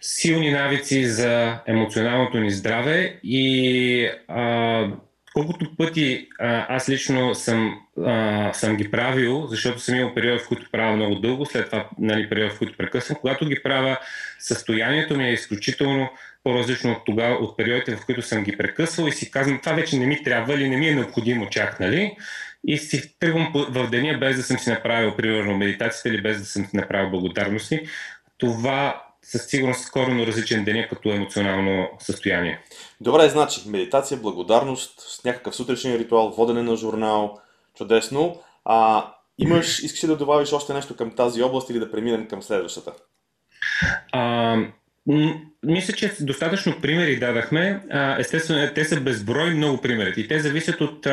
силни 0.00 0.50
навици 0.50 1.06
за 1.06 1.58
емоционалното 1.66 2.38
ни 2.38 2.50
здраве 2.50 3.18
и 3.22 4.10
а, 4.28 4.88
колкото 5.36 5.76
пъти 5.76 6.28
а, 6.38 6.76
аз 6.76 6.88
лично 6.88 7.34
съм, 7.34 7.80
а, 8.04 8.52
съм 8.52 8.76
ги 8.76 8.90
правил, 8.90 9.46
защото 9.46 9.78
съм 9.78 9.94
имал 9.94 10.14
период, 10.14 10.40
в 10.40 10.48
които 10.48 10.70
правя 10.72 10.96
много 10.96 11.14
дълго, 11.14 11.46
след 11.46 11.66
това 11.66 11.88
нали, 11.98 12.28
период, 12.28 12.52
в 12.52 12.58
които 12.58 12.76
прекъсвам, 12.76 13.18
когато 13.20 13.46
ги 13.46 13.62
правя, 13.62 13.98
състоянието 14.38 15.16
ми 15.16 15.28
е 15.28 15.32
изключително 15.32 16.08
по-различно 16.44 16.92
от 16.92 17.04
тогава, 17.06 17.34
от 17.34 17.56
периодите, 17.56 17.96
в 17.96 18.06
които 18.06 18.22
съм 18.22 18.44
ги 18.44 18.56
прекъсвал 18.56 19.06
и 19.06 19.12
си 19.12 19.30
казвам, 19.30 19.60
това 19.60 19.72
вече 19.72 19.98
не 19.98 20.06
ми 20.06 20.22
трябва 20.22 20.54
или 20.54 20.68
не 20.68 20.76
ми 20.76 20.88
е 20.88 20.94
необходимо 20.94 21.48
чак, 21.50 21.80
нали? 21.80 22.16
И 22.66 22.78
си 22.78 23.18
тръгвам 23.18 23.52
в 23.54 23.90
деня 23.90 24.18
без 24.18 24.36
да 24.36 24.42
съм 24.42 24.58
си 24.58 24.70
направил, 24.70 25.16
примерно, 25.16 25.56
медитацията 25.56 26.08
или 26.08 26.22
без 26.22 26.38
да 26.38 26.44
съм 26.44 26.64
си 26.64 26.76
направил 26.76 27.10
благодарности. 27.10 27.80
Това 28.38 29.05
със 29.28 29.46
сигурност 29.46 29.90
коренно 29.90 30.26
различен 30.26 30.64
ден 30.64 30.86
като 30.90 31.12
емоционално 31.12 31.88
състояние. 31.98 32.60
Добре, 33.00 33.28
значи 33.28 33.60
медитация, 33.66 34.18
благодарност, 34.18 35.00
с 35.00 35.24
някакъв 35.24 35.56
сутрешен 35.56 35.96
ритуал, 35.96 36.30
водене 36.30 36.62
на 36.62 36.76
журнал, 36.76 37.40
чудесно. 37.76 38.40
А, 38.64 39.06
имаш, 39.38 39.78
искаш 39.82 40.04
ли 40.04 40.08
да 40.08 40.16
добавиш 40.16 40.52
още 40.52 40.74
нещо 40.74 40.96
към 40.96 41.10
тази 41.10 41.42
област 41.42 41.70
или 41.70 41.78
да 41.78 41.90
преминем 41.90 42.28
към 42.28 42.42
следващата? 42.42 42.92
А, 44.12 44.56
мисля, 45.62 45.94
че 45.94 46.12
достатъчно 46.20 46.80
примери 46.82 47.18
дадахме. 47.18 47.82
Естествено, 48.18 48.70
те 48.74 48.84
са 48.84 49.00
безброй 49.00 49.54
много 49.54 49.80
примери. 49.80 50.14
И 50.16 50.28
те 50.28 50.40
зависят 50.40 50.80
от, 50.80 51.06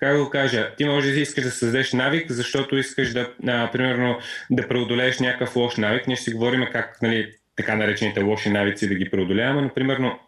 как 0.00 0.18
го 0.18 0.30
кажа, 0.30 0.74
ти 0.76 0.84
може 0.84 1.12
да 1.12 1.20
искаш 1.20 1.44
да 1.44 1.50
създадеш 1.50 1.92
навик, 1.92 2.32
защото 2.32 2.76
искаш 2.76 3.12
да, 3.12 3.70
примерно, 3.72 4.18
да 4.50 4.68
преодолееш 4.68 5.18
някакъв 5.18 5.56
лош 5.56 5.76
навик. 5.76 6.06
Ние 6.06 6.16
ще 6.16 6.24
си 6.24 6.32
говорим 6.32 6.66
как, 6.72 7.02
нали, 7.02 7.32
така 7.56 7.76
наречените 7.76 8.20
лоши 8.20 8.50
навици 8.50 8.88
да 8.88 8.94
ги 8.94 9.10
преодоляваме, 9.10 9.62
но 9.62 9.74
примерно 9.74 10.18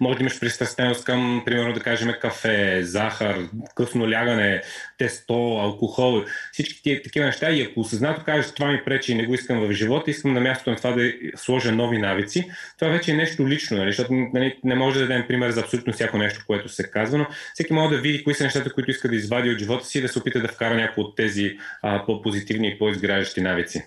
може 0.00 0.18
да 0.18 0.22
имаш 0.22 0.40
пристрастеност 0.40 1.04
към, 1.04 1.42
примерно 1.46 1.72
да 1.72 1.80
кажем, 1.80 2.14
кафе, 2.20 2.82
захар, 2.82 3.36
късно 3.74 4.10
лягане, 4.10 4.62
тесто, 4.98 5.34
алкохол, 5.34 6.24
всички 6.52 6.82
тия 6.82 7.02
такива 7.02 7.26
неща. 7.26 7.50
И 7.50 7.62
ако 7.62 7.80
осъзнато 7.80 8.24
кажеш, 8.24 8.52
това 8.52 8.68
ми 8.72 8.84
пречи 8.84 9.12
и 9.12 9.14
не 9.14 9.26
го 9.26 9.34
искам 9.34 9.60
в 9.60 9.72
живота, 9.72 10.10
искам 10.10 10.32
на 10.32 10.40
мястото 10.40 10.70
на 10.70 10.76
това 10.76 10.90
да 10.90 11.12
сложа 11.36 11.72
нови 11.72 11.98
навици, 11.98 12.50
това 12.78 12.90
вече 12.90 13.10
е 13.10 13.16
нещо 13.16 13.48
лично, 13.48 13.76
нали? 13.76 13.88
защото 13.88 14.12
нали, 14.12 14.56
не 14.64 14.74
може 14.74 15.00
да 15.00 15.06
дадем 15.06 15.24
пример 15.28 15.50
за 15.50 15.60
абсолютно 15.60 15.92
всяко 15.92 16.18
нещо, 16.18 16.44
което 16.46 16.68
се 16.68 16.90
казва, 16.90 17.18
но 17.18 17.26
всеки 17.54 17.72
може 17.72 17.96
да 17.96 18.00
види 18.00 18.24
кои 18.24 18.34
са 18.34 18.44
нещата, 18.44 18.72
които 18.72 18.90
иска 18.90 19.08
да 19.08 19.16
извади 19.16 19.50
от 19.50 19.58
живота 19.58 19.84
си 19.84 19.98
и 19.98 20.02
да 20.02 20.08
се 20.08 20.18
опита 20.18 20.40
да 20.40 20.48
вкара 20.48 20.74
някои 20.74 21.04
от 21.04 21.16
тези 21.16 21.58
а, 21.82 22.06
по-позитивни 22.06 22.68
и 22.68 22.78
по-изграждащи 22.78 23.40
навици. 23.40 23.84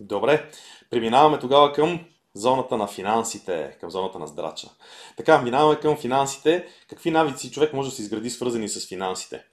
Добре, 0.00 0.42
преминаваме 0.90 1.38
тогава 1.38 1.72
към 1.72 2.00
зоната 2.34 2.76
на 2.76 2.86
финансите, 2.86 3.76
към 3.80 3.90
зоната 3.90 4.18
на 4.18 4.26
здрача. 4.26 4.68
Така, 5.16 5.42
минаваме 5.42 5.80
към 5.80 5.96
финансите. 5.96 6.66
Какви 6.88 7.10
навици 7.10 7.50
човек 7.50 7.72
може 7.72 7.90
да 7.90 7.96
се 7.96 8.02
изгради 8.02 8.30
свързани 8.30 8.68
с 8.68 8.88
финансите? 8.88 9.44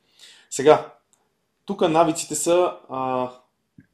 Сега, 0.50 0.94
тук 1.66 1.82
навиците 1.82 2.36
са 2.36 2.78
а, 2.90 3.30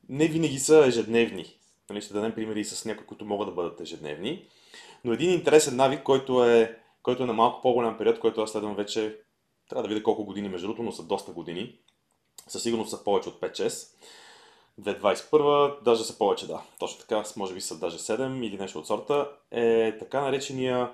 не 0.09 0.27
винаги 0.27 0.59
са 0.59 0.85
ежедневни. 0.87 1.55
Нали, 1.89 2.01
ще 2.01 2.13
дадем 2.13 2.31
примери 2.31 2.65
с 2.65 2.85
някои, 2.85 3.05
които 3.05 3.25
могат 3.25 3.47
да 3.47 3.53
бъдат 3.53 3.81
ежедневни. 3.81 4.47
Но 5.03 5.13
един 5.13 5.31
интересен 5.31 5.75
навик, 5.75 6.03
който 6.03 6.45
е, 6.45 6.77
който 7.03 7.23
е 7.23 7.25
на 7.25 7.33
малко 7.33 7.61
по-голям 7.61 7.97
период, 7.97 8.19
който 8.19 8.41
аз 8.41 8.51
следвам 8.51 8.75
вече, 8.75 9.17
трябва 9.69 9.83
да 9.83 9.89
видя 9.89 10.03
колко 10.03 10.25
години 10.25 10.49
между 10.49 10.67
другото, 10.67 10.83
но 10.83 10.91
са 10.91 11.03
доста 11.03 11.31
години. 11.31 11.75
Със 12.47 12.63
сигурност 12.63 12.89
са 12.89 13.03
повече 13.03 13.29
от 13.29 13.41
5-6 13.41 13.87
2021, 14.79 15.83
даже 15.83 16.03
са 16.03 16.17
повече, 16.17 16.47
да. 16.47 16.61
Точно 16.79 16.99
така, 16.99 17.23
може 17.37 17.53
би 17.53 17.61
са 17.61 17.79
даже 17.79 17.97
7 17.97 18.45
или 18.45 18.57
нещо 18.57 18.79
от 18.79 18.87
сорта, 18.87 19.29
е 19.51 19.97
така 19.99 20.21
наречения 20.21 20.89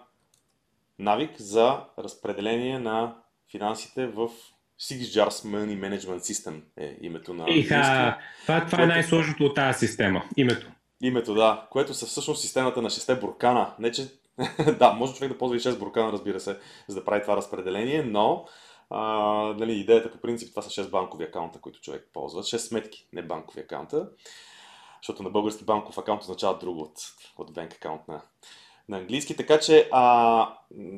навик 1.00 1.42
за 1.42 1.80
разпределение 2.00 2.80
на 2.80 3.16
финансите 3.52 4.08
в 4.08 4.30
Six 4.82 5.00
Jars 5.00 5.30
Money 5.30 5.80
Management 5.80 6.20
System 6.20 6.62
е 6.78 6.98
името 7.02 7.34
на 7.34 7.46
Иха, 7.50 8.18
това, 8.42 8.66
това 8.66 8.84
е 8.84 8.88
най-сложното 8.88 9.44
от 9.44 9.56
тази 9.56 9.88
система, 9.88 10.24
името. 10.38 10.68
Името, 11.02 11.34
да, 11.34 11.68
което 11.72 11.94
са 11.94 12.06
всъщност 12.06 12.42
системата 12.42 12.82
на 12.82 12.90
6 12.90 13.20
буркана. 13.20 13.74
Не, 13.80 13.92
че... 13.92 14.08
да, 14.80 14.92
може 14.92 15.14
човек 15.14 15.32
да 15.32 15.38
ползва 15.38 15.58
и 15.58 15.60
6 15.60 15.78
буркана, 15.78 16.12
разбира 16.12 16.40
се, 16.40 16.58
за 16.88 16.96
да 16.96 17.06
прави 17.06 17.22
това 17.22 17.38
разпределение, 17.38 18.04
но 18.04 18.46
а, 18.90 19.04
нали, 19.60 19.74
идеята 19.74 20.12
по 20.12 20.18
принцип 20.18 20.50
това 20.50 20.62
са 20.62 20.84
6 20.84 20.90
банкови 20.90 21.24
акаунта, 21.24 21.60
които 21.60 21.82
човек 21.82 22.10
ползва. 22.14 22.44
6 22.44 22.58
сметки, 22.58 23.08
не 23.14 23.22
банкови 23.22 23.60
акаунта. 23.62 24.10
Защото 25.02 25.24
на 25.24 25.30
български 25.30 25.64
банков 25.64 25.98
акаунт 25.98 26.22
означава 26.22 26.58
друго 26.58 26.82
от, 26.82 26.98
от 27.38 27.54
банк 27.54 27.74
акаунт 27.74 28.08
на, 28.08 28.22
на 28.90 28.98
английски. 28.98 29.36
Така 29.36 29.60
че, 29.60 29.90
а, 29.92 30.56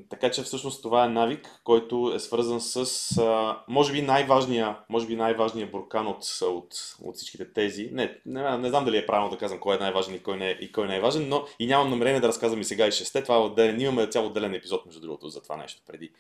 така 0.10 0.32
че 0.32 0.44
всъщност 0.44 0.82
това 0.82 1.06
е 1.06 1.10
навик, 1.10 1.62
който 1.64 2.12
е 2.16 2.20
свързан 2.20 2.62
с 2.62 2.88
а, 3.18 3.60
може 3.68 3.94
би 3.94 4.02
най-важния, 4.02 4.78
може 4.90 5.08
би 5.08 5.16
най-важния 5.16 5.68
буркан 5.68 6.08
от, 6.08 6.24
от, 6.42 6.74
от 7.04 7.16
всичките 7.16 7.54
тези. 7.54 7.90
Не, 7.92 8.18
не, 8.26 8.58
не 8.58 8.70
знам 8.70 8.86
дали 8.86 8.98
е 8.98 9.06
правилно 9.06 9.32
да 9.32 9.38
казвам 9.38 9.60
кой 9.60 9.76
е 9.76 9.80
най-важен 9.80 10.16
и 10.16 10.24
кой 10.24 10.38
не 10.38 10.50
е, 10.50 10.52
и 10.52 10.72
кой 10.72 10.88
не 10.88 10.98
е 10.98 11.02
важен, 11.02 11.30
но 11.30 11.46
и 11.60 11.68
нямам 11.68 11.90
намерение 11.90 12.22
да 12.22 12.28
разказвам 12.28 12.62
и 12.62 12.66
сега 12.66 12.88
и 12.88 12.92
шесте. 12.92 13.24
Това 13.24 13.36
е 13.36 13.40
отделен, 13.40 13.82
имаме 13.82 14.08
цял 14.08 14.26
отделен 14.26 14.54
епизод, 14.54 14.86
между 14.86 15.02
другото, 15.02 15.30
за 15.30 15.44
това 15.44 15.58
нещо 15.58 15.82
преди 15.88 16.12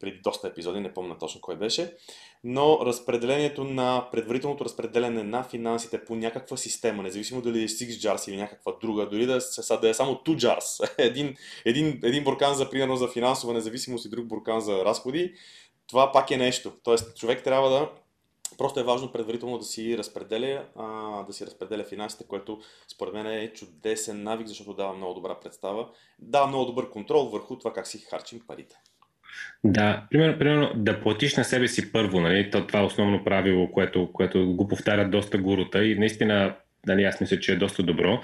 преди 0.00 0.18
доста 0.18 0.48
епизоди, 0.48 0.80
не 0.80 0.94
помня 0.94 1.18
точно 1.18 1.40
кой 1.40 1.56
беше, 1.56 1.96
но 2.44 2.78
разпределението 2.86 3.64
на, 3.64 4.08
предварителното 4.12 4.64
разпределение 4.64 5.22
на 5.22 5.42
финансите 5.42 6.04
по 6.04 6.16
някаква 6.16 6.56
система, 6.56 7.02
независимо 7.02 7.42
дали 7.42 7.62
е 7.62 7.68
6 7.68 8.08
jars 8.08 8.28
или 8.30 8.36
някаква 8.36 8.72
друга, 8.80 9.08
дори 9.08 9.26
да, 9.26 9.38
да 9.80 9.88
е 9.88 9.94
само 9.94 10.14
2 10.14 10.36
jars, 10.36 10.94
един, 10.98 11.36
един, 11.64 12.00
един 12.04 12.24
буркан 12.24 12.54
за 12.54 12.70
примерно 12.70 12.96
за 12.96 13.08
финансова 13.08 13.52
независимост 13.52 14.04
и 14.04 14.10
друг 14.10 14.26
буркан 14.26 14.60
за 14.60 14.84
разходи, 14.84 15.34
това 15.86 16.12
пак 16.12 16.30
е 16.30 16.36
нещо. 16.36 16.72
Тоест, 16.82 17.16
човек 17.16 17.44
трябва 17.44 17.70
да 17.70 17.90
Просто 18.58 18.80
е 18.80 18.84
важно 18.84 19.12
предварително 19.12 19.58
да 19.58 19.64
си 19.64 19.98
разпределя, 19.98 20.66
а, 20.76 21.22
да 21.22 21.32
си 21.32 21.46
разпределя 21.46 21.84
финансите, 21.84 22.24
което 22.24 22.60
според 22.88 23.14
мен 23.14 23.26
е 23.26 23.52
чудесен 23.52 24.22
навик, 24.22 24.46
защото 24.46 24.74
дава 24.74 24.94
много 24.94 25.14
добра 25.14 25.40
представа, 25.40 25.88
дава 26.18 26.46
много 26.46 26.64
добър 26.64 26.90
контрол 26.90 27.24
върху 27.24 27.58
това 27.58 27.72
как 27.72 27.86
си 27.86 27.98
харчим 27.98 28.40
парите. 28.46 28.80
Да, 29.64 30.06
примерно, 30.10 30.38
примерно 30.38 30.72
да 30.74 31.00
платиш 31.00 31.36
на 31.36 31.44
себе 31.44 31.68
си 31.68 31.92
първо, 31.92 32.20
нали? 32.20 32.50
То, 32.50 32.66
това 32.66 32.80
е 32.80 32.84
основно 32.84 33.24
правило, 33.24 33.72
което, 33.72 34.12
което 34.12 34.46
го 34.46 34.68
повтарят 34.68 35.10
доста 35.10 35.38
гурута 35.38 35.84
и 35.84 35.98
наистина 35.98 36.54
нали, 36.86 37.04
аз 37.04 37.20
мисля, 37.20 37.40
че 37.40 37.52
е 37.52 37.56
доста 37.56 37.82
добро. 37.82 38.20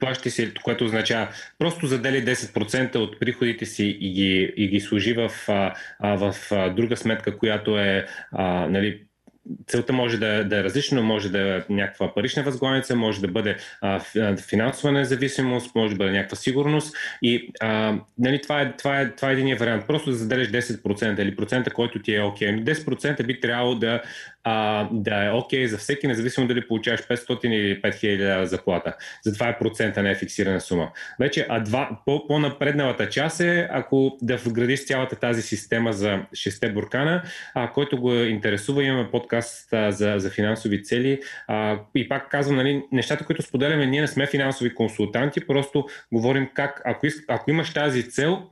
Плащи 0.00 0.30
се, 0.30 0.54
което 0.62 0.84
означава 0.84 1.28
просто 1.58 1.86
задели 1.86 2.24
10% 2.24 2.96
от 2.96 3.20
приходите 3.20 3.66
си 3.66 3.98
и 4.00 4.12
ги, 4.12 4.52
и 4.56 4.68
ги 4.68 4.80
служи 4.80 5.12
в, 5.12 5.30
а, 5.48 5.72
в 6.00 6.34
а, 6.50 6.68
друга 6.68 6.96
сметка, 6.96 7.38
която 7.38 7.78
е 7.78 8.06
а, 8.32 8.66
нали, 8.68 9.02
целта 9.66 9.92
може 9.92 10.18
да, 10.18 10.44
да 10.44 10.58
е 10.58 10.64
различна, 10.64 11.02
може 11.02 11.28
да 11.28 11.56
е 11.56 11.62
някаква 11.68 12.14
парична 12.14 12.42
възглавница, 12.42 12.96
може 12.96 13.20
да 13.20 13.28
бъде 13.28 13.56
а, 13.80 14.00
финансова 14.48 14.92
независимост, 14.92 15.74
може 15.74 15.94
да 15.94 15.98
бъде 15.98 16.12
някаква 16.12 16.36
сигурност. 16.36 16.96
И 17.22 17.50
а, 17.60 17.98
нали, 18.18 18.42
това, 18.42 18.60
е, 18.60 18.76
това, 18.76 19.00
е, 19.00 19.10
това 19.10 19.30
е 19.30 19.32
един 19.32 19.56
вариант. 19.56 19.86
Просто 19.86 20.10
да 20.10 20.16
заделиш 20.16 20.48
10% 20.48 21.20
или 21.20 21.36
процента, 21.36 21.70
който 21.70 21.98
ти 21.98 22.14
е 22.14 22.22
окей. 22.22 22.48
Okay. 22.48 22.74
10% 22.74 23.26
би 23.26 23.40
трябвало 23.40 23.74
да, 23.74 24.02
а, 24.44 24.88
да 24.92 25.24
е 25.24 25.30
окей 25.30 25.64
okay 25.64 25.66
за 25.66 25.78
всеки, 25.78 26.06
независимо 26.06 26.46
дали 26.46 26.68
получаваш 26.68 27.00
500 27.00 27.46
или 27.46 27.82
5000 27.82 28.42
заплата. 28.42 28.96
Затова 29.22 29.48
е 29.48 29.58
процента, 29.58 30.02
не 30.02 30.10
е 30.10 30.14
фиксирана 30.14 30.60
сума. 30.60 30.90
Вече 31.20 31.46
а 31.48 31.60
два, 31.60 31.98
по, 32.06 32.26
по-напредналата 32.26 33.08
част 33.08 33.40
е, 33.40 33.68
ако 33.70 34.18
да 34.22 34.36
вградиш 34.36 34.86
цялата 34.86 35.16
тази 35.16 35.42
система 35.42 35.92
за 35.92 36.20
6 36.32 36.72
буркана, 36.72 37.22
а, 37.54 37.70
който 37.70 38.00
го 38.00 38.14
интересува, 38.14 38.84
имаме 38.84 39.10
подкаст 39.10 39.72
а, 39.72 39.90
за, 39.92 40.14
за 40.16 40.30
финансови 40.30 40.82
цели. 40.82 41.20
А, 41.46 41.78
и 41.94 42.08
пак 42.08 42.30
казвам, 42.30 42.56
нали, 42.56 42.82
нещата, 42.92 43.24
които 43.24 43.42
споделяме, 43.42 43.86
ние 43.86 44.00
не 44.00 44.06
сме 44.06 44.26
финансови 44.26 44.74
консултанти, 44.74 45.46
просто 45.46 45.86
говорим 46.12 46.48
как, 46.54 46.82
ако, 46.84 47.06
иск, 47.06 47.24
ако 47.28 47.50
имаш 47.50 47.72
тази 47.72 48.10
цел, 48.10 48.42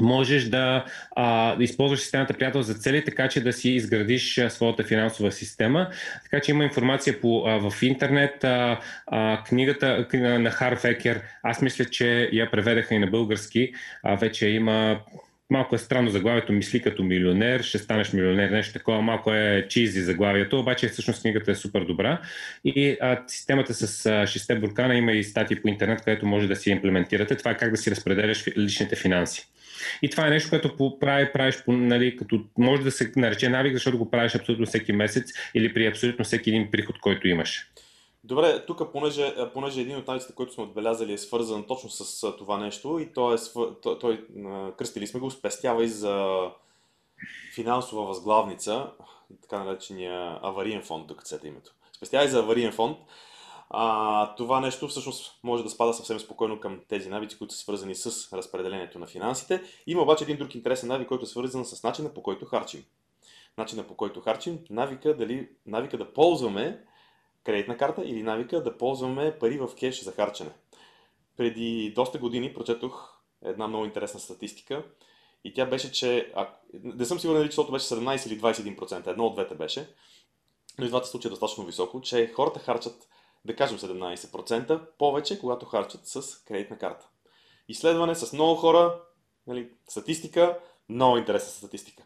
можеш 0.00 0.44
да, 0.44 0.84
а, 1.16 1.56
да 1.56 1.64
използваш 1.64 2.00
системата 2.00 2.34
приятел 2.34 2.62
за 2.62 2.74
цели, 2.74 3.04
така 3.04 3.28
че 3.28 3.40
да 3.40 3.52
си 3.52 3.70
изградиш 3.70 4.38
а, 4.38 4.50
своята 4.50 4.84
финансова 4.84 5.32
система. 5.32 5.90
Така 6.22 6.40
че 6.40 6.50
има 6.50 6.64
информация 6.64 7.20
по, 7.20 7.44
а, 7.46 7.70
в 7.70 7.82
интернет. 7.82 8.44
А, 8.44 8.80
а, 9.06 9.42
книгата 9.46 10.06
на 10.14 10.50
Харф 10.50 10.84
Екер, 10.84 11.22
аз 11.42 11.62
мисля, 11.62 11.84
че 11.84 12.30
я 12.32 12.50
преведаха 12.50 12.94
и 12.94 12.98
на 12.98 13.06
български. 13.06 13.72
А, 14.02 14.14
вече 14.14 14.48
има 14.48 15.00
малко 15.50 15.74
е 15.74 15.78
странно 15.78 16.10
заглавието 16.10 16.52
Мисли 16.52 16.82
като 16.82 17.02
милионер, 17.02 17.62
ще 17.62 17.78
станеш 17.78 18.12
милионер, 18.12 18.50
нещо 18.50 18.72
такова, 18.72 19.02
малко 19.02 19.32
е 19.32 19.66
чизи 19.68 20.00
заглавието, 20.00 20.60
обаче 20.60 20.88
всъщност 20.88 21.22
книгата 21.22 21.50
е 21.50 21.54
супер 21.54 21.84
добра. 21.84 22.20
И 22.64 22.96
а, 23.00 23.22
системата 23.26 23.74
с 23.74 24.06
а, 24.06 24.26
шесте 24.26 24.54
буркана 24.54 24.94
има 24.94 25.12
и 25.12 25.24
статии 25.24 25.62
по 25.62 25.68
интернет, 25.68 26.02
където 26.04 26.26
може 26.26 26.48
да 26.48 26.56
си 26.56 26.70
имплементирате. 26.70 27.36
Това 27.36 27.50
е 27.50 27.56
как 27.56 27.70
да 27.70 27.76
си 27.76 27.90
разпределяш 27.90 28.48
личните 28.56 28.96
финанси. 28.96 29.48
И 30.02 30.10
това 30.10 30.26
е 30.26 30.30
нещо, 30.30 30.50
което 30.50 30.98
прави, 31.00 31.32
правиш, 31.32 31.62
нали, 31.68 32.16
като 32.16 32.40
може 32.58 32.82
да 32.82 32.90
се 32.90 33.12
нарече 33.16 33.48
навик, 33.48 33.72
защото 33.72 33.98
го 33.98 34.10
правиш 34.10 34.34
абсолютно 34.34 34.66
всеки 34.66 34.92
месец 34.92 35.30
или 35.54 35.74
при 35.74 35.86
абсолютно 35.86 36.24
всеки 36.24 36.50
един 36.50 36.70
приход, 36.70 37.00
който 37.00 37.28
имаш. 37.28 37.70
Добре, 38.24 38.66
тук, 38.66 38.92
понеже, 38.92 39.34
понеже 39.54 39.80
един 39.80 39.96
от 39.96 40.06
навиците, 40.06 40.34
който 40.34 40.52
сме 40.52 40.64
отбелязали, 40.64 41.12
е 41.12 41.18
свързан 41.18 41.64
точно 41.66 41.90
с 41.90 42.20
това 42.38 42.58
нещо 42.58 42.98
и 42.98 43.12
той, 43.12 43.34
е, 43.34 43.38
той, 43.82 43.98
той 43.98 44.24
кръстили 44.78 45.06
сме 45.06 45.20
го, 45.20 45.30
спестявай 45.30 45.86
за 45.86 46.40
финансова 47.54 48.06
възглавница, 48.06 48.86
така 49.42 49.64
наречения 49.64 50.38
авариен 50.42 50.82
фонд, 50.82 51.08
тук 51.08 51.22
е 51.44 51.46
името. 51.46 51.70
Спестявай 51.96 52.28
за 52.28 52.38
авариен 52.38 52.72
фонд. 52.72 52.98
А, 53.76 54.34
това 54.34 54.60
нещо 54.60 54.88
всъщност 54.88 55.40
може 55.42 55.62
да 55.62 55.70
спада 55.70 55.94
съвсем 55.94 56.20
спокойно 56.20 56.60
към 56.60 56.80
тези 56.88 57.08
навици, 57.08 57.38
които 57.38 57.54
са 57.54 57.60
свързани 57.60 57.94
с 57.94 58.32
разпределението 58.32 58.98
на 58.98 59.06
финансите. 59.06 59.62
Има 59.86 60.02
обаче 60.02 60.24
един 60.24 60.36
друг 60.36 60.54
интересен 60.54 60.88
навик, 60.88 61.08
който 61.08 61.24
е 61.24 61.26
свързан 61.26 61.64
с 61.64 61.82
начина 61.82 62.14
по 62.14 62.22
който 62.22 62.46
харчим. 62.46 62.84
Начина 63.58 63.82
по 63.82 63.96
който 63.96 64.20
харчим, 64.20 64.58
навика, 64.70 65.16
дали, 65.16 65.48
навика 65.66 65.98
да 65.98 66.12
ползваме 66.12 66.84
кредитна 67.44 67.76
карта 67.76 68.02
или 68.04 68.22
навика 68.22 68.62
да 68.62 68.78
ползваме 68.78 69.38
пари 69.38 69.58
в 69.58 69.70
кеш 69.78 70.02
за 70.02 70.12
харчене. 70.12 70.50
Преди 71.36 71.92
доста 71.94 72.18
години 72.18 72.54
прочетох 72.54 73.18
една 73.44 73.68
много 73.68 73.84
интересна 73.84 74.20
статистика 74.20 74.84
и 75.44 75.54
тя 75.54 75.66
беше, 75.66 75.92
че, 75.92 76.32
а, 76.34 76.48
не 76.82 77.04
съм 77.04 77.18
сигурен 77.18 77.48
числото 77.48 77.72
беше 77.72 77.86
17 77.86 78.26
или 78.26 78.40
21%, 78.40 79.06
едно 79.06 79.26
от 79.26 79.34
двете 79.34 79.54
беше, 79.54 79.88
но 80.78 80.84
и 80.84 80.88
двата 80.88 81.06
случая 81.06 81.28
е 81.28 81.30
достатъчно 81.30 81.64
високо, 81.64 82.00
че 82.00 82.32
хората 82.34 82.60
харчат 82.60 83.08
да 83.44 83.56
кажем 83.56 83.78
17% 83.78 84.80
повече, 84.98 85.40
когато 85.40 85.66
харчат 85.66 86.00
с 86.06 86.44
кредитна 86.44 86.78
карта. 86.78 87.08
Изследване 87.68 88.14
с 88.14 88.32
много 88.32 88.54
хора, 88.54 89.00
нали, 89.46 89.70
статистика, 89.88 90.58
много 90.88 91.16
интересна 91.16 91.50
статистика. 91.50 92.02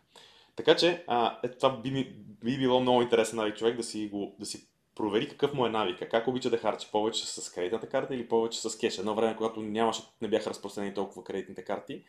Така 0.57 0.77
че 0.77 1.05
а, 1.07 1.39
е, 1.43 1.49
това 1.49 1.77
би, 1.77 2.17
би 2.45 2.59
било 2.59 2.81
много 2.81 3.03
интересен 3.03 3.37
навик 3.37 3.57
човек 3.57 3.77
да 3.77 3.83
си, 3.83 4.09
го, 4.09 4.37
да 4.39 4.47
си 4.47 4.69
провери 4.95 5.29
какъв 5.29 5.55
му 5.55 5.67
е 5.67 5.71
навика, 5.71 6.09
как 6.09 6.29
обича 6.29 6.51
да 6.51 6.59
харчи 6.59 6.89
повече 6.93 7.27
с 7.27 7.53
кредитната 7.53 7.89
карта 7.89 8.15
или 8.15 8.29
повече 8.29 8.61
с 8.61 8.79
кеш. 8.79 8.99
Едно 8.99 9.15
време, 9.15 9.37
когато 9.37 9.63
нямаше, 9.63 10.03
не 10.21 10.29
бяха 10.29 10.51
разпространени 10.51 10.95
толкова 10.95 11.25
кредитните 11.25 11.65
карти, 11.65 12.03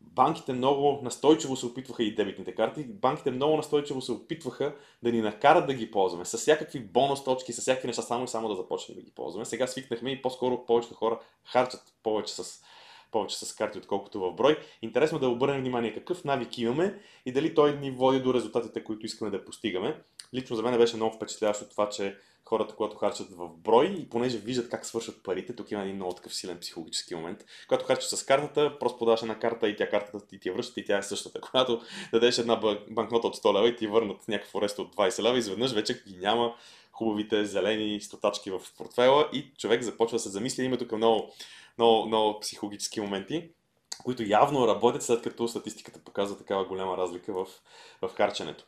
банките 0.00 0.52
много 0.52 1.00
настойчиво 1.02 1.56
се 1.56 1.66
опитваха 1.66 2.02
и 2.02 2.14
дебитните 2.14 2.54
карти, 2.54 2.84
банките 2.84 3.30
много 3.30 3.56
настойчиво 3.56 4.00
се 4.00 4.12
опитваха 4.12 4.74
да 5.02 5.12
ни 5.12 5.20
накарат 5.20 5.66
да 5.66 5.74
ги 5.74 5.90
ползваме 5.90 6.24
с 6.24 6.38
всякакви 6.38 6.80
бонус 6.80 7.24
точки, 7.24 7.52
с 7.52 7.60
всякакви 7.60 7.86
неща, 7.86 8.02
само 8.02 8.24
и 8.24 8.28
само 8.28 8.48
да 8.48 8.54
започнем 8.54 8.96
да 8.96 9.02
ги 9.02 9.10
ползваме. 9.10 9.44
Сега 9.44 9.66
свикнахме 9.66 10.10
и 10.10 10.22
по-скоро 10.22 10.66
повечето 10.66 10.94
хора 10.94 11.20
харчат 11.44 11.82
повече 12.02 12.34
с, 12.34 12.62
повече 13.10 13.38
с 13.38 13.54
карти, 13.54 13.78
отколкото 13.78 14.20
в 14.20 14.32
брой. 14.32 14.58
Интересно 14.82 15.18
да 15.18 15.28
обърнем 15.28 15.60
внимание 15.60 15.94
какъв 15.94 16.24
навик 16.24 16.58
имаме 16.58 16.98
и 17.26 17.32
дали 17.32 17.54
той 17.54 17.76
ни 17.76 17.90
води 17.90 18.20
до 18.20 18.34
резултатите, 18.34 18.84
които 18.84 19.06
искаме 19.06 19.30
да 19.30 19.44
постигаме. 19.44 20.00
Лично 20.34 20.56
за 20.56 20.62
мен 20.62 20.78
беше 20.78 20.96
много 20.96 21.16
впечатляващо 21.16 21.68
това, 21.68 21.88
че 21.88 22.16
хората, 22.48 22.74
когато 22.74 22.96
харчат 22.96 23.30
в 23.30 23.48
брой 23.48 23.86
и 23.86 24.08
понеже 24.08 24.38
виждат 24.38 24.70
как 24.70 24.86
свършат 24.86 25.22
парите, 25.22 25.56
тук 25.56 25.70
има 25.70 25.82
един 25.82 25.96
много 25.96 26.12
такъв 26.12 26.34
силен 26.34 26.58
психологически 26.60 27.14
момент. 27.14 27.44
Когато 27.68 27.84
харчиш 27.84 28.08
с 28.08 28.24
картата, 28.24 28.78
просто 28.78 28.98
подаваш 28.98 29.22
една 29.22 29.38
карта 29.38 29.68
и 29.68 29.76
тя 29.76 29.88
картата 29.88 30.26
ти, 30.26 30.40
ти 30.40 30.48
я 30.48 30.54
връща 30.54 30.80
и 30.80 30.84
тя 30.84 30.98
е 30.98 31.02
същата. 31.02 31.40
Когато 31.50 31.80
дадеш 32.12 32.38
една 32.38 32.56
банкнота 32.90 33.26
от 33.26 33.36
100 33.36 33.58
лева 33.58 33.68
и 33.68 33.76
ти 33.76 33.86
върнат 33.86 34.28
някакво 34.28 34.62
ресто 34.62 34.82
от 34.82 34.96
20 34.96 35.22
лева, 35.22 35.38
изведнъж 35.38 35.72
вече 35.72 36.02
ги 36.08 36.16
няма 36.16 36.54
хубавите 36.92 37.44
зелени 37.44 38.00
стотачки 38.00 38.50
в 38.50 38.60
портфела 38.78 39.28
и 39.32 39.52
човек 39.58 39.82
започва 39.82 40.16
да 40.16 40.22
се 40.22 40.28
замисли. 40.28 40.64
Има 40.64 40.78
тук 40.78 40.92
много, 40.92 41.32
много, 41.78 42.06
много 42.06 42.40
психологически 42.40 43.00
моменти 43.00 43.50
които 44.04 44.22
явно 44.22 44.68
работят, 44.68 45.02
след 45.02 45.22
като 45.22 45.48
статистиката 45.48 45.98
показва 46.04 46.38
такава 46.38 46.64
голяма 46.64 46.96
разлика 46.96 47.32
в, 47.32 47.46
в 48.02 48.14
харченето. 48.16 48.64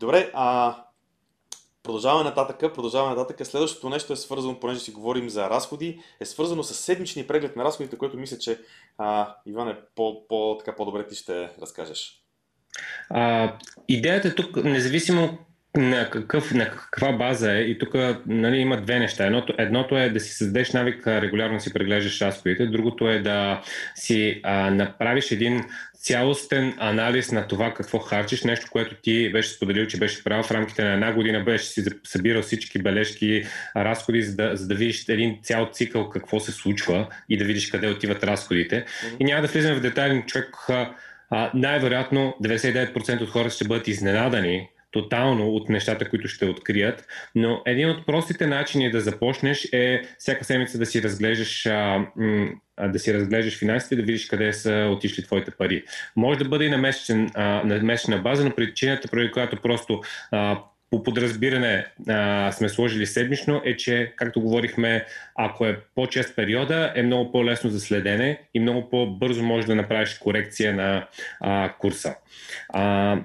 Добре, 0.00 0.30
а 0.34 0.76
Продължаваме 1.82 2.24
нататък, 2.24 2.74
продължаваме 2.74 3.14
нататък. 3.14 3.46
Следващото 3.46 3.88
нещо 3.88 4.12
е 4.12 4.16
свързано, 4.16 4.60
понеже 4.60 4.80
си 4.80 4.92
говорим 4.92 5.30
за 5.30 5.50
разходи, 5.50 6.00
е 6.20 6.24
свързано 6.24 6.62
с 6.62 6.74
седмичния 6.74 7.26
преглед 7.26 7.56
на 7.56 7.64
разходите, 7.64 7.98
който 7.98 8.16
мисля, 8.16 8.38
че 8.38 8.60
а, 8.98 9.34
е 9.46 9.76
по, 9.94 10.28
по, 10.28 10.56
така, 10.58 10.76
по-добре 10.76 11.06
ти 11.06 11.14
ще 11.14 11.50
разкажеш. 11.60 12.22
А, 13.10 13.52
идеята 13.88 14.28
е 14.28 14.34
тук, 14.34 14.64
независимо 14.64 15.38
на, 15.76 16.10
какъв, 16.10 16.54
на 16.54 16.70
каква 16.70 17.12
база 17.12 17.52
е, 17.52 17.60
и 17.60 17.78
тук 17.78 17.94
нали, 18.26 18.56
има 18.56 18.80
две 18.80 18.98
неща. 18.98 19.26
Едното, 19.26 19.54
едното 19.58 19.98
е 19.98 20.08
да 20.08 20.20
си 20.20 20.32
създадеш 20.32 20.72
навик 20.72 21.06
регулярно 21.06 21.60
си 21.60 21.72
преглеждаш 21.72 22.20
разходите, 22.20 22.66
другото 22.66 23.08
е 23.08 23.18
да 23.18 23.62
си 23.94 24.40
а, 24.42 24.70
направиш 24.70 25.30
един 25.30 25.64
цялостен 26.02 26.74
анализ 26.78 27.32
на 27.32 27.48
това 27.48 27.74
какво 27.74 27.98
харчиш, 27.98 28.44
нещо, 28.44 28.66
което 28.70 28.94
ти 29.02 29.32
беше 29.32 29.50
споделил, 29.50 29.86
че 29.86 29.98
беше 29.98 30.24
правил 30.24 30.42
в 30.42 30.50
рамките 30.50 30.84
на 30.84 30.92
една 30.92 31.12
година, 31.12 31.44
беше 31.44 31.64
си 31.64 31.84
събирал 32.04 32.42
всички 32.42 32.82
бележки, 32.82 33.44
разходи, 33.76 34.22
за 34.22 34.36
да, 34.36 34.56
за 34.56 34.68
да 34.68 34.74
видиш 34.74 35.08
един 35.08 35.38
цял 35.42 35.68
цикъл 35.72 36.10
какво 36.10 36.40
се 36.40 36.52
случва 36.52 37.08
и 37.28 37.38
да 37.38 37.44
видиш 37.44 37.70
къде 37.70 37.88
отиват 37.88 38.24
разходите. 38.24 38.84
И 39.20 39.24
няма 39.24 39.42
да 39.42 39.48
влизаме 39.48 39.74
в 39.74 39.80
детайли, 39.80 40.24
човек 40.26 40.48
а, 41.30 41.50
най-вероятно 41.54 42.34
99% 42.44 43.20
от 43.20 43.30
хората 43.30 43.54
ще 43.54 43.64
бъдат 43.64 43.88
изненадани 43.88 44.68
тотално 44.92 45.48
от 45.48 45.68
нещата, 45.68 46.08
които 46.08 46.28
ще 46.28 46.44
открият, 46.44 47.06
но 47.34 47.62
един 47.66 47.90
от 47.90 48.06
простите 48.06 48.46
начини 48.46 48.90
да 48.90 49.00
започнеш 49.00 49.68
е 49.72 50.02
всяка 50.18 50.44
седмица 50.44 50.78
да 50.78 50.86
си 50.86 51.02
разглеждаш 51.02 51.66
а, 51.66 52.06
м- 52.16 52.48
да 52.88 52.98
си 52.98 53.14
разглеждаш 53.14 53.58
финансите 53.58 53.96
да 53.96 54.02
видиш 54.02 54.26
къде 54.26 54.52
са 54.52 54.88
отишли 54.92 55.22
твоите 55.22 55.50
пари. 55.50 55.84
Може 56.16 56.38
да 56.38 56.44
бъде 56.44 56.64
и 56.64 56.70
на, 56.70 56.78
месечен, 56.78 57.30
а, 57.34 57.44
на 57.64 57.82
месечна 57.82 58.18
база, 58.18 58.44
но 58.44 58.50
причината, 58.50 59.08
преди 59.08 59.30
която 59.30 59.56
просто 59.56 60.00
а, 60.30 60.58
по 60.90 61.02
подразбиране 61.02 61.86
а, 62.08 62.52
сме 62.52 62.68
сложили 62.68 63.06
седмично, 63.06 63.62
е, 63.64 63.76
че, 63.76 64.12
както 64.16 64.40
говорихме, 64.40 65.06
ако 65.34 65.66
е 65.66 65.80
по-чест 65.94 66.36
периода, 66.36 66.92
е 66.94 67.02
много 67.02 67.32
по-лесно 67.32 67.70
за 67.70 67.80
следене 67.80 68.40
и 68.54 68.60
много 68.60 68.90
по-бързо 68.90 69.42
можеш 69.42 69.66
да 69.66 69.74
направиш 69.74 70.14
корекция 70.14 70.74
на 70.74 71.06
а, 71.40 71.72
курса. 71.78 72.14
А, 72.68 73.18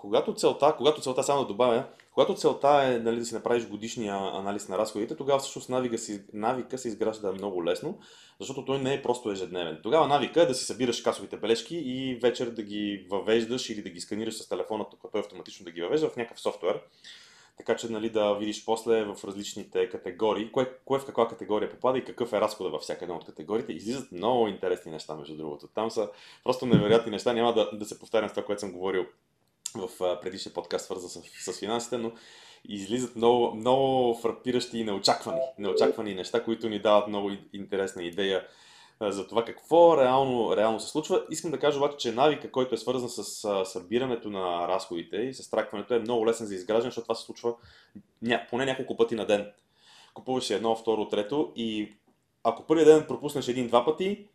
когато 0.00 0.34
целта, 0.34 0.74
когато 0.76 1.00
целта, 1.00 1.22
само 1.22 1.40
да 1.40 1.48
добавя, 1.48 1.84
когато 2.14 2.34
целта 2.34 2.68
е 2.68 2.98
нали, 2.98 3.18
да 3.18 3.24
си 3.24 3.34
направиш 3.34 3.68
годишния 3.68 4.14
анализ 4.14 4.68
на 4.68 4.78
разходите, 4.78 5.16
тогава 5.16 5.38
всъщност 5.38 5.68
навика, 5.68 5.98
си, 5.98 6.22
навика 6.32 6.78
се 6.78 6.88
изгражда 6.88 7.32
много 7.32 7.64
лесно, 7.64 7.98
защото 8.40 8.64
той 8.64 8.78
не 8.78 8.94
е 8.94 9.02
просто 9.02 9.30
ежедневен. 9.30 9.80
Тогава 9.82 10.08
навика 10.08 10.42
е 10.42 10.46
да 10.46 10.54
си 10.54 10.64
събираш 10.64 11.00
касовите 11.00 11.36
бележки 11.36 11.76
и 11.76 12.18
вечер 12.22 12.50
да 12.50 12.62
ги 12.62 13.06
въвеждаш 13.10 13.70
или 13.70 13.82
да 13.82 13.90
ги 13.90 14.00
сканираш 14.00 14.34
с 14.34 14.48
телефона, 14.48 14.84
като 14.90 15.08
той 15.12 15.20
автоматично 15.20 15.64
да 15.64 15.70
ги 15.70 15.82
въвежда 15.82 16.08
в 16.08 16.16
някакъв 16.16 16.40
софтуер. 16.40 16.80
така 17.56 17.76
че 17.76 17.88
нали, 17.88 18.10
да 18.10 18.34
видиш 18.34 18.64
после 18.64 19.04
в 19.04 19.16
различните 19.24 19.88
категории, 19.88 20.52
кое, 20.52 20.72
кое 20.84 20.98
в 20.98 21.06
каква 21.06 21.28
категория 21.28 21.70
попада 21.70 21.98
и 21.98 22.04
какъв 22.04 22.32
е 22.32 22.40
разхода 22.40 22.70
във 22.70 22.82
всяка 22.82 23.04
една 23.04 23.16
от 23.16 23.24
категориите. 23.24 23.72
Излизат 23.72 24.12
много 24.12 24.48
интересни 24.48 24.92
неща, 24.92 25.14
между 25.14 25.36
другото. 25.36 25.66
Там 25.66 25.90
са 25.90 26.08
просто 26.44 26.66
невероятни 26.66 27.10
неща. 27.10 27.32
Няма 27.32 27.54
да, 27.54 27.70
да 27.72 27.84
се 27.84 27.98
повтарям 27.98 28.28
с 28.28 28.32
това, 28.32 28.44
което 28.44 28.60
съм 28.60 28.72
говорил 28.72 29.06
в 29.74 30.20
предишния 30.22 30.54
подкаст, 30.54 30.84
свързан 30.84 31.10
с, 31.10 31.52
с 31.52 31.58
финансите, 31.58 31.98
но 31.98 32.12
излизат 32.68 33.16
много, 33.16 33.54
много 33.54 34.14
фрапиращи 34.14 34.78
и 34.78 34.84
неочаквани, 34.84 35.40
неочаквани 35.58 36.14
неща, 36.14 36.44
които 36.44 36.68
ни 36.68 36.78
дават 36.78 37.08
много 37.08 37.30
интересна 37.52 38.02
идея 38.02 38.46
за 39.00 39.26
това 39.26 39.44
какво 39.44 40.02
реално, 40.02 40.56
реално 40.56 40.80
се 40.80 40.88
случва. 40.88 41.24
Искам 41.30 41.50
да 41.50 41.58
кажа 41.58 41.78
обаче, 41.78 41.96
че 41.96 42.12
навика, 42.12 42.50
който 42.50 42.74
е 42.74 42.78
свързан 42.78 43.08
с 43.08 43.24
събирането 43.64 44.30
на 44.30 44.68
разходите 44.68 45.16
и 45.16 45.34
с 45.34 45.50
тракването 45.50 45.94
е 45.94 45.98
много 45.98 46.26
лесен 46.26 46.46
за 46.46 46.54
изграждане, 46.54 46.90
защото 46.90 47.04
това 47.04 47.14
се 47.14 47.24
случва 47.24 47.54
ня, 48.22 48.46
поне 48.50 48.64
няколко 48.64 48.96
пъти 48.96 49.14
на 49.14 49.26
ден. 49.26 49.52
Купуваш 50.14 50.50
едно, 50.50 50.76
второ, 50.76 51.08
трето 51.08 51.52
и 51.56 51.92
ако 52.44 52.66
първият 52.66 52.88
ден 52.88 53.06
пропуснеш 53.08 53.48
един-два 53.48 53.84
пъти, 53.84 54.26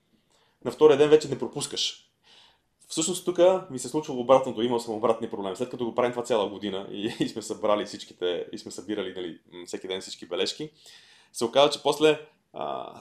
на 0.65 0.71
втория 0.71 0.97
ден 0.97 1.09
вече 1.09 1.29
не 1.29 1.39
пропускаш. 1.39 2.12
Всъщност 2.93 3.25
тук 3.25 3.39
ми 3.69 3.79
се 3.79 3.89
случва 3.89 4.13
обратното, 4.13 4.61
имал 4.61 4.79
съм 4.79 4.95
обратни 4.95 5.29
проблеми. 5.29 5.55
След 5.55 5.69
като 5.69 5.85
го 5.85 5.95
правим 5.95 6.11
това 6.11 6.23
цяла 6.23 6.49
година 6.49 6.87
и, 6.91 7.13
и 7.19 7.27
сме 7.27 7.41
събрали 7.41 7.85
всичките, 7.85 8.45
и 8.51 8.57
сме 8.57 8.71
събирали 8.71 9.13
нали, 9.15 9.39
всеки 9.65 9.87
ден 9.87 10.01
всички 10.01 10.25
бележки, 10.25 10.69
се 11.31 11.45
оказа, 11.45 11.69
че 11.69 11.83
после 11.83 12.19
а, 12.53 12.93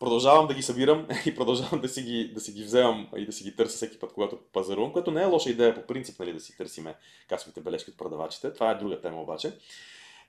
продължавам 0.00 0.46
да 0.46 0.54
ги 0.54 0.62
събирам 0.62 1.06
и 1.26 1.34
продължавам 1.34 1.80
да 1.80 1.88
си 1.88 2.02
ги, 2.02 2.32
да 2.34 2.40
си 2.40 2.52
ги 2.52 2.64
вземам 2.64 3.08
и 3.16 3.26
да 3.26 3.32
си 3.32 3.44
ги 3.44 3.56
търся 3.56 3.76
всеки 3.76 3.98
път, 3.98 4.12
когато 4.12 4.38
пазарувам, 4.52 4.92
което 4.92 5.10
не 5.10 5.22
е 5.22 5.26
лоша 5.26 5.50
идея 5.50 5.74
по 5.74 5.86
принцип, 5.86 6.18
нали, 6.18 6.32
да 6.32 6.40
си 6.40 6.56
търсиме 6.56 6.94
касовите 7.28 7.60
бележки 7.60 7.90
от 7.90 7.96
продавачите. 7.96 8.52
Това 8.52 8.70
е 8.70 8.74
друга 8.78 9.00
тема 9.00 9.22
обаче. 9.22 9.52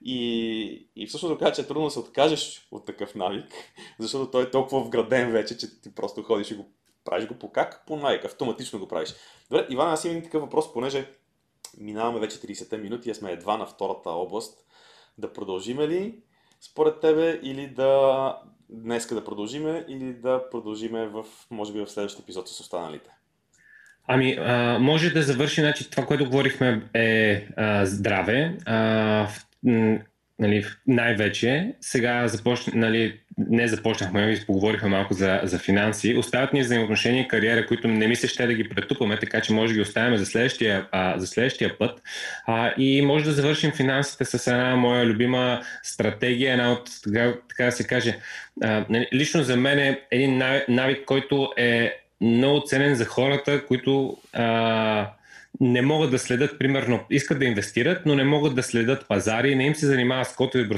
И, 0.06 0.88
и 0.96 1.08
всъщност 1.08 1.36
оказа, 1.36 1.54
че 1.54 1.62
е 1.62 1.68
трудно 1.68 1.86
да 1.86 1.92
се 1.92 2.00
откажеш 2.00 2.68
от 2.72 2.86
такъв 2.86 3.16
навик, 3.16 3.54
защото 4.00 4.32
той 4.32 4.44
е 4.44 4.52
толкова 4.52 4.84
вграден 4.84 5.32
вече, 5.32 5.58
че 5.58 5.82
ти 5.82 5.96
просто 5.96 6.24
ходиш 6.24 6.52
и 6.52 6.56
го 6.56 6.70
правиш 7.06 7.28
го 7.28 7.34
по 7.34 7.52
как? 7.52 7.84
По 7.88 7.96
навик, 7.96 8.26
автоматично 8.26 8.80
го 8.80 8.88
правиш. 8.88 9.14
Добре, 9.50 9.68
Иван, 9.70 9.92
аз 9.92 10.06
имам 10.06 10.24
такъв 10.24 10.42
въпрос, 10.42 10.74
понеже 10.74 11.06
минаваме 11.78 12.20
вече 12.20 12.38
30 12.38 12.78
минути, 12.78 13.10
а 13.10 13.16
сме 13.16 13.32
едва 13.32 13.58
на 13.58 13.66
втората 13.66 14.10
област. 14.10 14.58
Да 15.18 15.34
продължиме 15.34 15.88
ли 15.88 16.16
според 16.62 17.00
тебе 17.00 17.40
или 17.44 17.68
да 17.68 18.38
днеска 18.70 19.16
да 19.16 19.24
продължиме 19.24 19.86
или 19.88 20.14
да 20.14 20.50
продължиме 20.50 21.08
в, 21.08 21.26
може 21.52 21.74
би, 21.74 21.80
в 21.80 21.88
следващия 21.88 22.24
епизод 22.24 22.50
с 22.50 22.60
останалите? 22.60 23.10
Ами, 24.08 24.38
а, 24.40 24.80
може 24.80 25.10
да 25.10 25.24
завърши, 25.24 25.62
значи 25.62 25.90
това, 25.90 26.06
което 26.06 26.26
говорихме 26.26 26.90
е 26.94 27.48
а, 27.58 27.86
здраве. 27.86 28.58
А, 28.66 29.28
в, 29.28 29.46
нали, 30.40 30.66
най-вече. 30.88 31.76
Сега 31.82 32.28
започна, 32.28 32.74
нали, 32.76 33.20
не 33.38 33.68
започнахме, 33.68 34.22
ами 34.22 34.38
поговорихме 34.46 34.90
малко 34.90 35.14
за, 35.14 35.40
за 35.44 35.60
финанси. 35.60 36.16
Остават 36.16 36.54
ни 36.54 36.62
взаимоотношения 36.62 37.24
и 37.24 37.28
кариера, 37.28 37.66
които 37.66 37.88
не 37.88 38.08
мисля 38.08 38.28
ще 38.28 38.48
да 38.48 38.54
ги 38.54 38.70
претупаме, 38.70 39.20
така 39.20 39.42
че 39.42 39.54
може 39.54 39.74
да 39.74 39.76
ги 39.76 39.82
оставяме 39.82 40.18
за 40.18 40.26
следващия, 40.26 40.88
а, 40.92 41.20
за 41.20 41.28
следващия 41.28 41.78
път. 41.78 42.02
А, 42.46 42.74
и 42.78 43.02
може 43.02 43.26
да 43.26 43.32
завършим 43.32 43.72
финансите 43.72 44.26
с 44.26 44.48
една 44.48 44.76
моя 44.76 45.06
любима 45.06 45.62
стратегия, 45.84 46.52
една 46.52 46.72
от, 46.72 46.90
така, 47.50 47.66
да 47.66 47.72
се 47.72 47.88
каже, 47.88 48.18
а, 48.64 48.86
нали, 48.90 49.08
лично 49.14 49.44
за 49.44 49.58
мен 49.58 49.80
е 49.80 50.00
един 50.12 50.42
навик, 50.68 51.06
който 51.06 51.54
е 51.58 51.94
много 52.22 52.64
ценен 52.66 52.96
за 52.96 53.06
хората, 53.06 53.66
които 53.66 54.18
а, 54.34 55.10
не 55.60 55.82
могат 55.82 56.12
да 56.12 56.20
следят, 56.20 56.60
примерно, 56.60 57.00
искат 57.10 57.40
да 57.40 57.46
инвестират, 57.46 58.06
но 58.06 58.16
не 58.16 58.24
могат 58.24 58.56
да 58.56 58.64
следят 58.64 59.08
пазари, 59.08 59.56
не 59.56 59.66
им 59.66 59.76
се 59.76 59.86
занимават 59.86 60.28
с 60.28 60.36
котови 60.36 60.70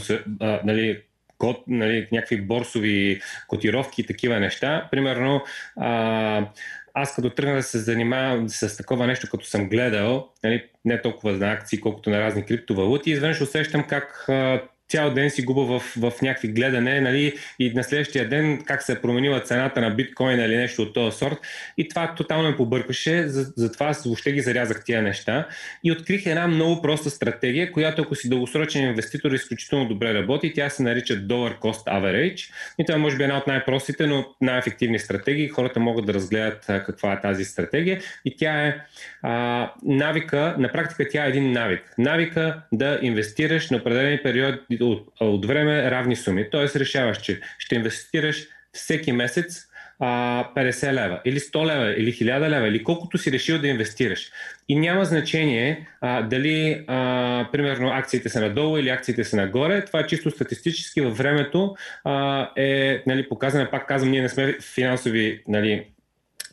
нали, 0.63 1.01
код, 1.37 1.63
нали, 1.67 2.07
някакви 2.11 2.41
борсови 2.41 3.21
котировки 3.47 4.01
и 4.01 4.05
такива 4.05 4.39
неща. 4.39 4.87
Примерно, 4.91 5.41
а, 5.77 6.47
аз 6.93 7.15
като 7.15 7.29
тръгна 7.29 7.55
да 7.55 7.63
се 7.63 7.79
занимавам 7.79 8.49
с 8.49 8.77
такова 8.77 9.07
нещо, 9.07 9.27
като 9.31 9.45
съм 9.45 9.69
гледал, 9.69 10.29
нали, 10.43 10.63
не 10.85 11.01
толкова 11.01 11.31
на 11.31 11.51
акции, 11.51 11.79
колкото 11.79 12.09
на 12.09 12.19
разни 12.19 12.45
криптовалути, 12.45 13.11
изведнъж 13.11 13.41
усещам 13.41 13.83
как 13.83 14.25
а, 14.29 14.61
цял 14.89 15.13
ден 15.13 15.29
си 15.29 15.43
губа 15.43 15.79
в, 15.79 15.79
в 15.79 16.21
някакви 16.21 16.47
гледане, 16.47 17.01
нали, 17.01 17.33
и 17.59 17.73
на 17.73 17.83
следващия 17.83 18.29
ден 18.29 18.61
как 18.65 18.83
се 18.83 18.91
е 18.91 19.01
променила 19.01 19.39
цената 19.39 19.81
на 19.81 19.89
биткоин 19.89 20.39
или 20.39 20.57
нещо 20.57 20.81
от 20.81 20.93
този 20.93 21.17
сорт. 21.17 21.37
И 21.77 21.89
това 21.89 22.15
тотално 22.15 22.49
ме 22.49 22.57
побъркаше, 22.57 23.23
затова 23.27 23.87
аз 23.87 24.03
въобще 24.03 24.31
ги 24.31 24.41
зарязах 24.41 24.83
тия 24.83 25.01
неща 25.01 25.47
и 25.83 25.91
открих 25.91 26.25
една 26.25 26.47
много 26.47 26.81
проста 26.81 27.09
стратегия, 27.09 27.71
която 27.71 28.01
ако 28.01 28.15
си 28.15 28.29
дългосрочен 28.29 28.83
инвеститор 28.83 29.31
изключително 29.31 29.87
добре 29.87 30.13
работи. 30.13 30.53
Тя 30.53 30.69
се 30.69 30.83
нарича 30.83 31.13
Dollar 31.13 31.59
Cost 31.59 31.85
Average 31.87 32.51
и 32.79 32.85
това 32.85 32.95
е 32.95 33.01
може 33.01 33.17
би 33.17 33.23
една 33.23 33.37
от 33.37 33.47
най-простите, 33.47 34.07
но 34.07 34.25
най-ефективни 34.41 34.99
стратегии. 34.99 35.49
Хората 35.49 35.79
могат 35.79 36.05
да 36.05 36.13
разгледат 36.13 36.65
каква 36.65 37.13
е 37.13 37.21
тази 37.21 37.45
стратегия 37.45 38.01
и 38.25 38.35
тя 38.37 38.67
е 38.67 38.77
а, 39.21 39.71
навика, 39.83 40.55
на 40.59 40.71
практика 40.71 41.07
тя 41.09 41.25
е 41.25 41.29
един 41.29 41.51
навик. 41.51 41.93
Навика 41.97 42.61
да 42.73 42.99
инвестираш 43.01 43.69
на 43.69 43.77
определени 43.77 44.23
периоди 44.23 44.74
от, 44.83 45.07
от 45.19 45.45
време 45.45 45.91
равни 45.91 46.15
суми. 46.15 46.49
Тоест 46.51 46.75
решаваш, 46.75 47.17
че 47.17 47.41
ще 47.59 47.75
инвестираш 47.75 48.47
всеки 48.73 49.11
месец 49.11 49.67
а, 49.99 50.43
50 50.55 50.93
лева, 50.93 51.21
или 51.25 51.39
100 51.39 51.65
лева, 51.65 51.93
или 51.97 52.13
1000 52.13 52.49
лева, 52.49 52.67
или 52.67 52.83
колкото 52.83 53.17
си 53.17 53.31
решил 53.31 53.59
да 53.59 53.67
инвестираш. 53.67 54.31
И 54.69 54.75
няма 54.75 55.05
значение 55.05 55.87
а, 56.01 56.21
дали, 56.21 56.83
а, 56.87 57.49
примерно, 57.51 57.89
акциите 57.93 58.29
са 58.29 58.41
надолу 58.41 58.77
или 58.77 58.89
акциите 58.89 59.23
са 59.23 59.35
нагоре. 59.35 59.85
Това 59.85 59.99
е 59.99 60.07
чисто 60.07 60.31
статистически 60.31 61.01
във 61.01 61.17
времето 61.17 61.75
а, 62.03 62.49
е 62.55 63.03
нали, 63.07 63.29
показано. 63.29 63.67
Пак 63.71 63.87
казвам, 63.87 64.11
ние 64.11 64.21
не 64.21 64.29
сме 64.29 64.57
финансови 64.61 65.41
нали, 65.47 65.85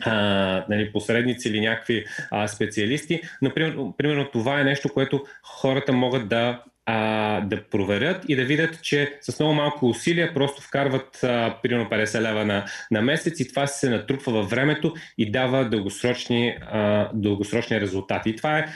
а, 0.00 0.64
нали, 0.68 0.92
посредници 0.92 1.48
или 1.48 1.60
някакви 1.60 2.04
а, 2.30 2.48
специалисти, 2.48 3.20
но 3.42 3.54
примерно, 3.96 4.30
това 4.32 4.60
е 4.60 4.64
нещо, 4.64 4.88
което 4.88 5.24
хората 5.42 5.92
могат 5.92 6.28
да 6.28 6.62
а, 6.86 7.40
да 7.40 7.68
проверят 7.68 8.24
и 8.28 8.36
да 8.36 8.44
видят, 8.44 8.82
че 8.82 9.18
с 9.20 9.40
много 9.40 9.54
малко 9.54 9.88
усилия 9.88 10.34
просто 10.34 10.62
вкарват 10.62 11.24
а, 11.24 11.58
примерно 11.62 11.90
50 11.90 12.20
лева 12.20 12.44
на, 12.44 12.64
на 12.90 13.02
месец 13.02 13.40
и 13.40 13.48
това 13.48 13.66
се 13.66 13.90
натрупва 13.90 14.32
във 14.32 14.50
времето 14.50 14.94
и 15.18 15.30
дава 15.30 15.68
дългосрочни, 15.68 16.58
а, 16.60 17.10
дългосрочни 17.14 17.80
резултати. 17.80 18.30
И 18.30 18.36
това 18.36 18.58
е 18.58 18.66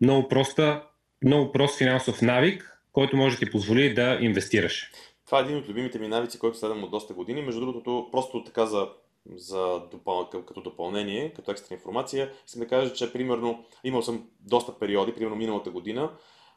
много, 0.00 0.28
проста, 0.28 0.82
много 1.24 1.52
прост 1.52 1.78
финансов 1.78 2.22
навик, 2.22 2.80
който 2.92 3.16
може 3.16 3.36
да 3.36 3.46
ти 3.46 3.50
позволи 3.50 3.94
да 3.94 4.18
инвестираш. 4.20 4.90
Това 5.26 5.38
е 5.38 5.42
един 5.42 5.56
от 5.56 5.68
любимите 5.68 5.98
ми 5.98 6.08
навици, 6.08 6.38
който 6.38 6.58
следвам 6.58 6.84
от 6.84 6.90
доста 6.90 7.14
години. 7.14 7.42
Между 7.42 7.60
другото, 7.60 8.08
просто 8.12 8.44
така 8.44 8.66
за, 8.66 8.88
за 9.34 9.80
допъл... 9.90 10.30
като 10.30 10.60
допълнение, 10.60 11.32
като 11.36 11.50
екстра 11.50 11.74
информация, 11.74 12.30
искам 12.46 12.60
да 12.60 12.68
кажа, 12.68 12.92
че 12.92 13.12
примерно 13.12 13.64
имал 13.84 14.02
съм 14.02 14.24
доста 14.40 14.78
периоди, 14.78 15.12
примерно 15.12 15.36
миналата 15.36 15.70
година, 15.70 16.10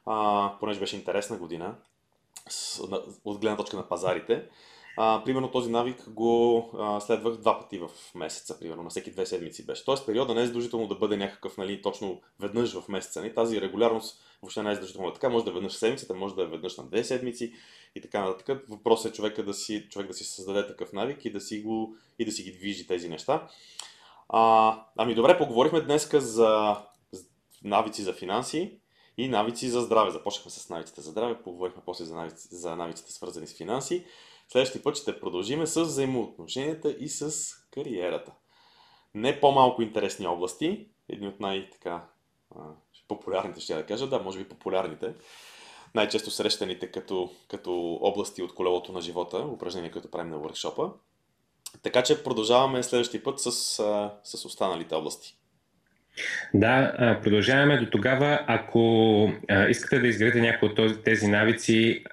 а, 0.10 0.52
понеже 0.60 0.80
беше 0.80 0.96
интересна 0.96 1.38
година, 1.38 1.76
с, 2.50 2.88
на, 2.88 3.02
от 3.26 3.40
гледна 3.40 3.58
точка 3.58 3.78
на 3.78 3.90
пазарите. 3.90 4.46
А, 4.98 5.24
примерно 5.24 5.52
този 5.52 5.72
навик 5.72 6.10
го 6.10 6.70
а, 6.80 7.00
следвах 7.00 7.38
два 7.38 7.60
пъти 7.60 7.78
в 7.78 7.90
месеца, 8.16 8.60
примерно 8.60 8.84
на 8.84 8.90
всеки 8.90 9.12
две 9.12 9.26
седмици 9.26 9.66
беше. 9.66 9.86
Тоест 9.86 10.06
периода 10.06 10.36
не 10.36 10.42
е 10.42 10.46
задължително 10.46 10.88
да 10.88 10.96
бъде 10.96 11.18
някакъв, 11.18 11.58
нали, 11.58 11.82
точно 11.82 12.22
веднъж 12.40 12.74
в 12.74 12.88
месеца. 12.90 13.22
Нали? 13.22 13.36
Тази 13.36 13.62
регулярност 13.62 14.22
въобще 14.42 14.64
не 14.64 14.72
е 14.72 14.74
задължително 14.74 15.14
така. 15.14 15.30
Може 15.30 15.46
да 15.46 15.52
е 15.52 15.54
веднъж 15.54 15.74
в 15.74 15.78
седмицата, 15.78 16.14
може 16.14 16.36
да 16.36 16.44
е 16.44 16.48
веднъж 16.48 16.78
на 16.78 16.84
две 16.84 17.04
седмици 17.04 17.54
и 17.96 18.02
така 18.02 18.26
нататък. 18.26 18.66
Въпросът 18.70 19.12
е 19.12 19.16
човека 19.16 19.44
да 19.44 19.54
си, 19.54 19.88
човек 19.90 20.08
да 20.08 20.14
си 20.14 20.24
създаде 20.24 20.68
такъв 20.68 20.94
навик 20.94 21.26
и 21.26 21.32
да 21.32 21.42
си, 21.42 21.62
го, 21.62 21.96
и 22.20 22.26
да 22.26 22.32
си 22.32 22.44
ги 22.44 22.52
движи 22.52 22.88
тези 22.88 23.10
неща. 23.10 23.48
А, 24.30 24.76
ами 24.98 25.16
добре, 25.16 25.38
поговорихме 25.38 25.82
днес 25.82 26.10
за 26.14 26.78
навици 27.64 28.02
за 28.02 28.14
финанси 28.14 28.80
и 29.20 29.28
навици 29.28 29.70
за 29.70 29.82
здраве. 29.82 30.12
Започнахме 30.12 30.52
с 30.52 30.70
навиците 30.70 31.02
за 31.02 31.12
здраве, 31.12 31.44
поговорихме 31.44 31.82
после 31.86 32.06
за, 32.06 32.16
навици, 32.16 32.48
за 32.52 32.76
навиците 32.76 33.12
свързани 33.12 33.48
с 33.48 33.58
финанси. 33.58 34.06
Следващия 34.48 34.84
път 34.84 34.98
ще 34.98 35.20
продължиме 35.20 35.68
с 35.68 35.82
взаимоотношенията 35.82 36.96
и 37.00 37.10
с 37.10 37.54
кариерата. 37.72 38.32
Не 39.14 39.40
по-малко 39.40 39.82
интересни 39.82 40.28
области, 40.28 40.88
едни 41.10 41.28
от 41.28 41.40
най-така 41.40 42.06
популярните, 43.08 43.62
ще 43.62 43.74
я 43.74 43.80
да 43.80 43.86
кажа, 43.86 44.08
да, 44.08 44.20
може 44.20 44.38
би 44.38 44.50
популярните, 44.50 45.14
най-често 45.96 46.32
срещаните 46.32 46.92
като, 46.92 47.30
като 47.48 48.00
области 48.02 48.44
от 48.44 48.56
колелото 48.56 48.92
на 48.92 49.02
живота, 49.02 49.38
упражнения, 49.38 49.92
които 49.92 50.12
правим 50.12 50.32
на 50.32 50.40
въркшопа. 50.40 50.92
Така 51.82 52.04
че 52.04 52.24
продължаваме 52.24 52.84
следващия 52.84 53.24
път 53.24 53.40
с, 53.40 53.52
с 54.24 54.46
останалите 54.46 54.96
области. 54.96 55.39
Да, 56.54 56.94
продължаваме 57.24 57.78
до 57.78 57.86
тогава. 57.86 58.40
Ако 58.48 59.32
искате 59.70 60.00
да 60.00 60.08
изградите 60.08 60.42
някои 60.42 60.70
от 60.70 61.04
тези 61.04 61.28
навици 61.28 62.04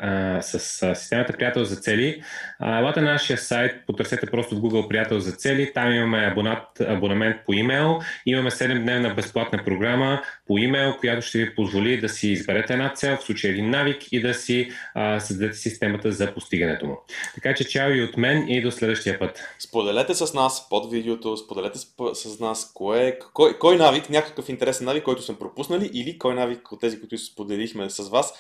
с 0.41 0.59
системата 0.95 1.33
Приятел 1.33 1.65
за 1.65 1.77
цели, 1.77 2.23
елате 2.63 3.01
на 3.01 3.13
нашия 3.13 3.39
сайт, 3.39 3.87
потърсете 3.87 4.27
просто 4.27 4.57
в 4.57 4.59
Google 4.59 4.89
Приятел 4.89 5.21
за 5.21 5.33
цели. 5.33 5.73
Там 5.75 5.93
имаме 5.93 6.29
абонат, 6.33 6.81
абонамент 6.81 7.37
по 7.47 7.53
имейл. 7.53 8.01
Имаме 8.27 8.51
7-дневна 8.51 9.15
безплатна 9.15 9.65
програма 9.65 10.23
по 10.47 10.59
имейл, 10.59 10.97
която 11.01 11.27
ще 11.27 11.39
ви 11.39 11.55
позволи 11.55 12.01
да 12.01 12.09
си 12.09 12.29
изберете 12.29 12.73
една 12.73 12.93
цел, 12.93 13.17
в 13.17 13.23
случай 13.23 13.51
един 13.51 13.71
навик 13.71 14.13
и 14.13 14.21
да 14.21 14.35
си 14.35 14.71
създадете 15.19 15.59
системата 15.59 16.13
за 16.13 16.35
постигането 16.35 16.87
му. 16.87 16.97
Така 17.35 17.55
че 17.55 17.69
чао 17.69 17.91
и 17.91 18.03
от 18.03 18.17
мен 18.17 18.49
и 18.49 18.63
до 18.63 18.71
следващия 18.71 19.19
път. 19.19 19.43
Споделете 19.59 20.15
с 20.15 20.35
нас 20.35 20.69
под 20.69 20.93
видеото, 20.93 21.37
споделете 21.37 21.79
с, 22.13 22.41
нас 22.41 22.73
кое, 22.75 23.19
кой, 23.33 23.59
кой 23.59 23.77
навик, 23.77 23.96
някакъв 24.11 24.49
интересен 24.49 24.87
навик, 24.87 25.05
който 25.05 25.23
сме 25.23 25.39
пропуснали 25.39 25.91
или 25.93 26.19
кой 26.19 26.35
навик 26.35 26.73
от 26.73 26.81
тези, 26.81 27.01
които 27.01 27.19
споделихме 27.19 27.91
с 27.91 28.09
вас, 28.09 28.35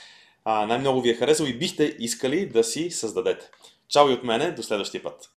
най-много 0.46 1.00
ви 1.00 1.10
е 1.10 1.14
харесал 1.14 1.44
и 1.44 1.58
бихте 1.58 1.96
искали 1.98 2.46
да 2.46 2.64
си 2.64 2.90
създадете. 2.90 3.50
Чао 3.88 4.10
и 4.10 4.12
от 4.12 4.24
мене, 4.24 4.52
до 4.52 4.62
следващия 4.62 5.02
път! 5.02 5.35